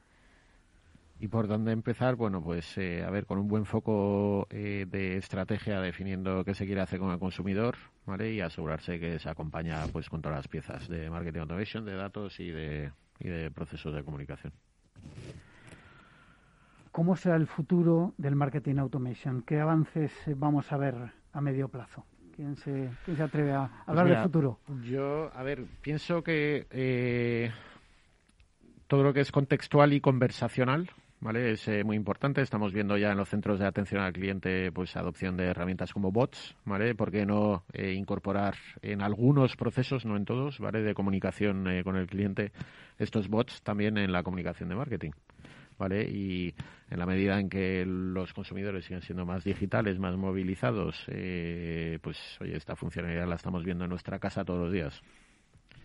[1.19, 2.15] ¿Y por dónde empezar?
[2.15, 6.65] Bueno, pues eh, a ver, con un buen foco eh, de estrategia definiendo qué se
[6.65, 8.33] quiere hacer con el consumidor, ¿vale?
[8.33, 12.39] Y asegurarse que se acompaña pues con todas las piezas de marketing automation, de datos
[12.39, 14.51] y de, y de procesos de comunicación.
[16.91, 19.41] ¿Cómo será el futuro del marketing automation?
[19.41, 20.95] ¿Qué avances vamos a ver
[21.33, 22.05] a medio plazo?
[22.35, 24.59] ¿Quién se, quién se atreve a pues hablar del futuro?
[24.83, 27.51] Yo, a ver, pienso que eh,
[28.87, 30.89] todo lo que es contextual y conversacional,
[31.19, 31.51] ¿vale?
[31.51, 32.41] Es eh, muy importante.
[32.41, 36.11] Estamos viendo ya en los centros de atención al cliente pues adopción de herramientas como
[36.11, 36.95] bots, ¿vale?
[36.95, 40.81] ¿Por qué no eh, incorporar en algunos procesos, no en todos, ¿vale?
[40.81, 42.51] De comunicación con el cliente
[42.97, 45.11] estos bots también en la comunicación de marketing.
[45.77, 46.03] ¿vale?
[46.03, 46.53] Y
[46.89, 52.17] en la medida en que los consumidores siguen siendo más digitales, más movilizados, eh, pues
[52.41, 55.01] oye, esta funcionalidad la estamos viendo en nuestra casa todos los días.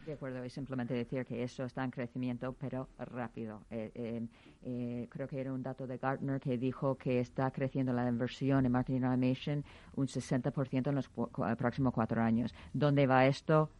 [0.06, 3.62] De acuerdo, y simplemente decir que eso está en crecimiento, pero rápido.
[3.70, 4.26] Eh,
[4.62, 8.64] eh, creo que era un dato de Gartner que dijo que está creciendo la inversión
[8.66, 9.64] en marketing automation
[9.96, 11.10] un 60% en los
[11.56, 12.54] próximos cuatro años.
[12.72, 13.70] ¿Dónde va esto?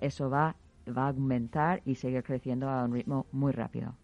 [0.00, 0.54] eso va,
[0.96, 3.96] va a aumentar y seguir creciendo a un ritmo muy rápido.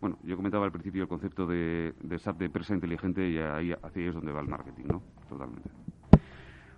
[0.00, 4.02] Bueno, yo comentaba al principio el concepto de, SAP de empresa inteligente y ahí hacia
[4.02, 5.02] ahí es donde va el marketing, ¿no?
[5.28, 5.68] Totalmente.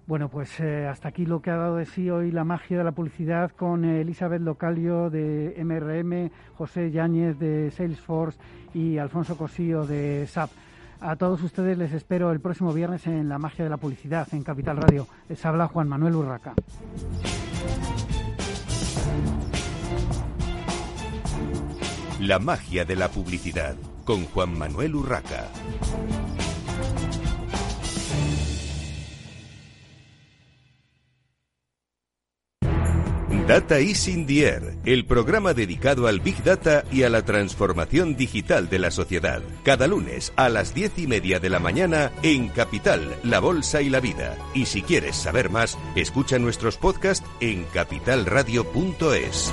[0.06, 2.84] Bueno, pues eh, hasta aquí lo que ha dado de sí hoy la magia de
[2.84, 8.38] la publicidad con Elizabeth Localio de MRM, José Yáñez de Salesforce
[8.74, 10.50] y Alfonso Cosío de SAP.
[11.00, 14.42] A todos ustedes les espero el próximo viernes en La magia de la publicidad en
[14.42, 15.06] Capital Radio.
[15.28, 16.54] Les habla Juan Manuel Urraca.
[22.20, 23.74] La magia de la publicidad
[24.04, 25.48] con Juan Manuel Urraca.
[33.46, 38.16] Data is in the air, el programa dedicado al Big Data y a la transformación
[38.16, 39.42] digital de la sociedad.
[39.64, 43.90] Cada lunes a las diez y media de la mañana en Capital, La Bolsa y
[43.90, 44.36] la Vida.
[44.54, 49.52] Y si quieres saber más, escucha nuestros podcasts en capitalradio.es.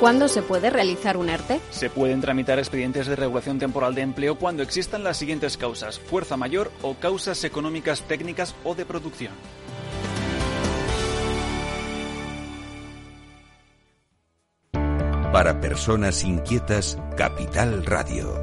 [0.00, 1.60] ¿Cuándo se puede realizar un ERTE?
[1.70, 6.36] Se pueden tramitar expedientes de regulación temporal de empleo cuando existan las siguientes causas, fuerza
[6.36, 9.32] mayor o causas económicas técnicas o de producción.
[15.32, 18.40] Para personas inquietas, Capital Radio.